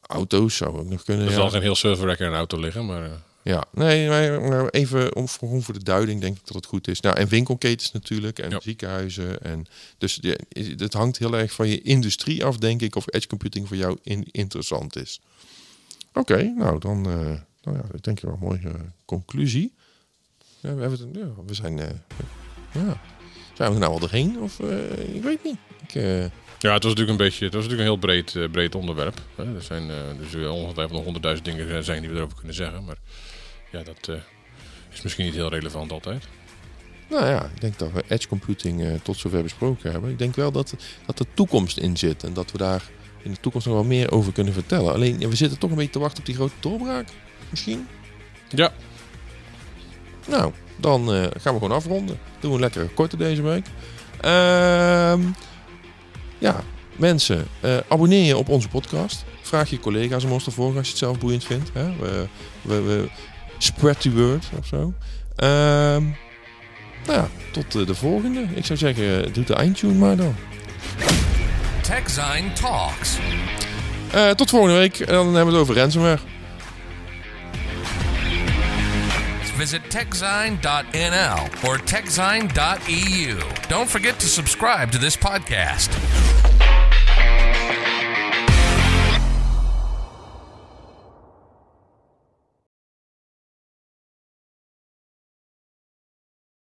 Auto's 0.00 0.56
zou 0.56 0.78
ook 0.78 0.88
nog 0.88 1.02
kunnen. 1.04 1.24
Er 1.24 1.30
ja. 1.30 1.36
zal 1.38 1.50
geen 1.50 1.62
heel 1.62 1.74
serverrack 1.74 2.18
in 2.18 2.26
een 2.26 2.34
auto 2.34 2.58
liggen, 2.58 2.86
maar 2.86 3.10
Ja, 3.44 3.64
nee, 3.72 4.08
maar 4.08 4.68
even 4.68 5.16
om, 5.16 5.28
voor 5.62 5.74
de 5.74 5.82
duiding 5.82 6.20
denk 6.20 6.36
ik 6.36 6.46
dat 6.46 6.54
het 6.56 6.66
goed 6.66 6.88
is. 6.88 7.00
Nou, 7.00 7.16
en 7.16 7.28
winkelketens 7.28 7.92
natuurlijk 7.92 8.38
en 8.38 8.50
Ja. 8.50 8.60
ziekenhuizen. 8.60 9.40
En 9.42 9.66
dus 9.98 10.20
het 10.76 10.92
hangt 10.92 11.18
heel 11.18 11.36
erg 11.36 11.52
van 11.52 11.68
je 11.68 11.82
industrie 11.82 12.44
af, 12.44 12.56
denk 12.58 12.80
ik, 12.82 12.96
of 12.96 13.04
edge 13.06 13.26
computing 13.26 13.68
voor 13.68 13.76
jou 13.76 13.98
in, 14.02 14.26
interessant 14.30 14.96
is. 14.96 15.20
Oké, 16.12 16.42
nou 16.42 16.78
dan, 16.78 17.06
eh 17.10 17.40
nou 17.62 17.76
ja, 17.76 17.84
ik 17.94 18.02
denk 18.02 18.20
wel 18.20 18.32
een 18.32 18.38
mooie 18.38 18.60
eh, 18.68 18.74
conclusie. 19.04 19.72
Ja, 20.60 20.74
we, 20.74 20.80
hebben 20.80 21.00
het, 21.00 21.08
ja, 21.16 21.44
we 21.46 21.54
zijn, 21.54 21.78
eh, 21.78 21.88
ja, 22.72 23.00
zijn 23.54 23.68
we 23.68 23.74
er 23.74 23.80
nou 23.80 23.92
al 23.92 23.98
doorheen? 23.98 24.40
Of 24.40 24.60
ik 25.14 25.22
weet 25.22 25.44
niet. 25.44 25.56
Ik, 25.86 25.94
ja, 26.64 26.72
het 26.72 26.82
was 26.82 26.92
natuurlijk 26.94 27.18
een 27.20 27.26
beetje, 27.26 27.44
het 27.44 27.54
was 27.54 27.62
natuurlijk 27.62 27.88
een 27.88 27.94
heel 27.94 28.06
breed, 28.06 28.36
eh, 28.36 28.50
breed 28.50 28.74
onderwerp. 28.74 29.20
Hè. 29.34 29.54
Er 29.54 29.62
zijn 29.62 29.90
dus 30.18 30.34
ongetwijfeld 30.34 30.92
nog 30.92 31.04
honderdduizend 31.04 31.46
dingen 31.46 31.84
zijn 31.84 32.00
die 32.00 32.10
we 32.10 32.16
erover 32.16 32.36
kunnen 32.36 32.54
zeggen, 32.54 32.84
maar 32.84 32.96
ja, 33.70 33.82
dat 33.82 34.08
eh, 34.08 34.14
is 34.92 35.02
misschien 35.02 35.24
niet 35.24 35.34
heel 35.34 35.48
relevant 35.48 35.92
altijd. 35.92 36.24
Nou 37.10 37.26
ja, 37.26 37.44
ik 37.54 37.60
denk 37.60 37.78
dat 37.78 37.92
we 37.92 38.04
edge 38.08 38.28
computing 38.28 39.00
tot 39.02 39.16
zover 39.16 39.42
besproken 39.42 39.90
hebben. 39.90 40.10
Ik 40.10 40.18
denk 40.18 40.36
wel 40.36 40.52
dat, 40.52 40.74
dat 41.06 41.18
er 41.18 41.26
toekomst 41.34 41.78
in 41.78 41.96
zit 41.96 42.24
en 42.24 42.32
dat 42.32 42.52
we 42.52 42.58
daar 42.58 42.82
in 43.22 43.30
de 43.30 43.40
toekomst 43.40 43.66
nog 43.66 43.76
wel 43.76 43.84
meer 43.84 44.12
over 44.12 44.32
kunnen 44.32 44.52
vertellen. 44.52 44.92
Alleen, 44.92 45.20
ja, 45.20 45.28
we 45.28 45.36
zitten 45.36 45.58
toch 45.58 45.70
een 45.70 45.76
beetje 45.76 45.92
te 45.92 45.98
wachten 45.98 46.18
op 46.18 46.26
die 46.26 46.34
grote 46.34 46.54
doorbraak, 46.60 47.08
misschien. 47.50 47.86
Ja, 48.48 48.72
Nou, 50.28 50.52
dan 50.76 51.08
gaan 51.08 51.54
we 51.54 51.60
gewoon 51.60 51.72
afronden. 51.72 52.18
Doen 52.40 52.50
we 52.50 52.56
een 52.56 52.62
lekkere 52.62 52.88
korte 52.88 53.16
deze 53.16 53.42
week. 53.42 53.66
Ehm, 54.20 55.20
ja, 56.44 56.60
mensen, 56.96 57.46
eh, 57.60 57.76
abonneer 57.88 58.24
je 58.24 58.36
op 58.36 58.48
onze 58.48 58.68
podcast. 58.68 59.24
Vraag 59.42 59.70
je 59.70 59.80
collega's 59.80 60.24
om 60.24 60.32
ons 60.32 60.44
te 60.44 60.50
volgen 60.50 60.76
als 60.76 60.86
je 60.86 60.92
het 60.92 61.02
zelf 61.02 61.18
boeiend 61.18 61.44
vindt. 61.44 61.70
Hè? 61.72 61.96
We, 61.96 62.26
we, 62.62 62.80
we 62.80 63.08
spread 63.58 64.00
the 64.00 64.12
word 64.12 64.44
of 64.58 64.66
zo. 64.66 64.92
Ehm, 65.36 66.02
nou 67.06 67.18
ja, 67.18 67.28
tot 67.52 67.74
eh, 67.74 67.86
de 67.86 67.94
volgende. 67.94 68.46
Ik 68.54 68.64
zou 68.64 68.78
zeggen, 68.78 69.32
doe 69.32 69.44
de 69.44 69.54
eindtune 69.54 69.94
maar 69.94 70.16
dan. 70.16 70.34
TechZine 71.80 72.52
Talks. 72.52 73.16
Eh, 74.12 74.30
tot 74.30 74.50
volgende 74.50 74.78
week. 74.78 74.98
En 75.00 75.12
dan 75.14 75.24
hebben 75.24 75.46
we 75.46 75.50
het 75.52 75.60
over 75.60 75.74
ransomware. 75.74 76.18
Visit 79.56 79.90
techzine.nl 79.90 81.68
or 81.68 81.82
techzine.eu. 81.84 83.36
Don't 83.68 83.90
forget 83.90 84.20
to 84.20 84.26
subscribe 84.26 84.90
to 84.90 84.98
this 84.98 85.16
podcast. 85.16 85.90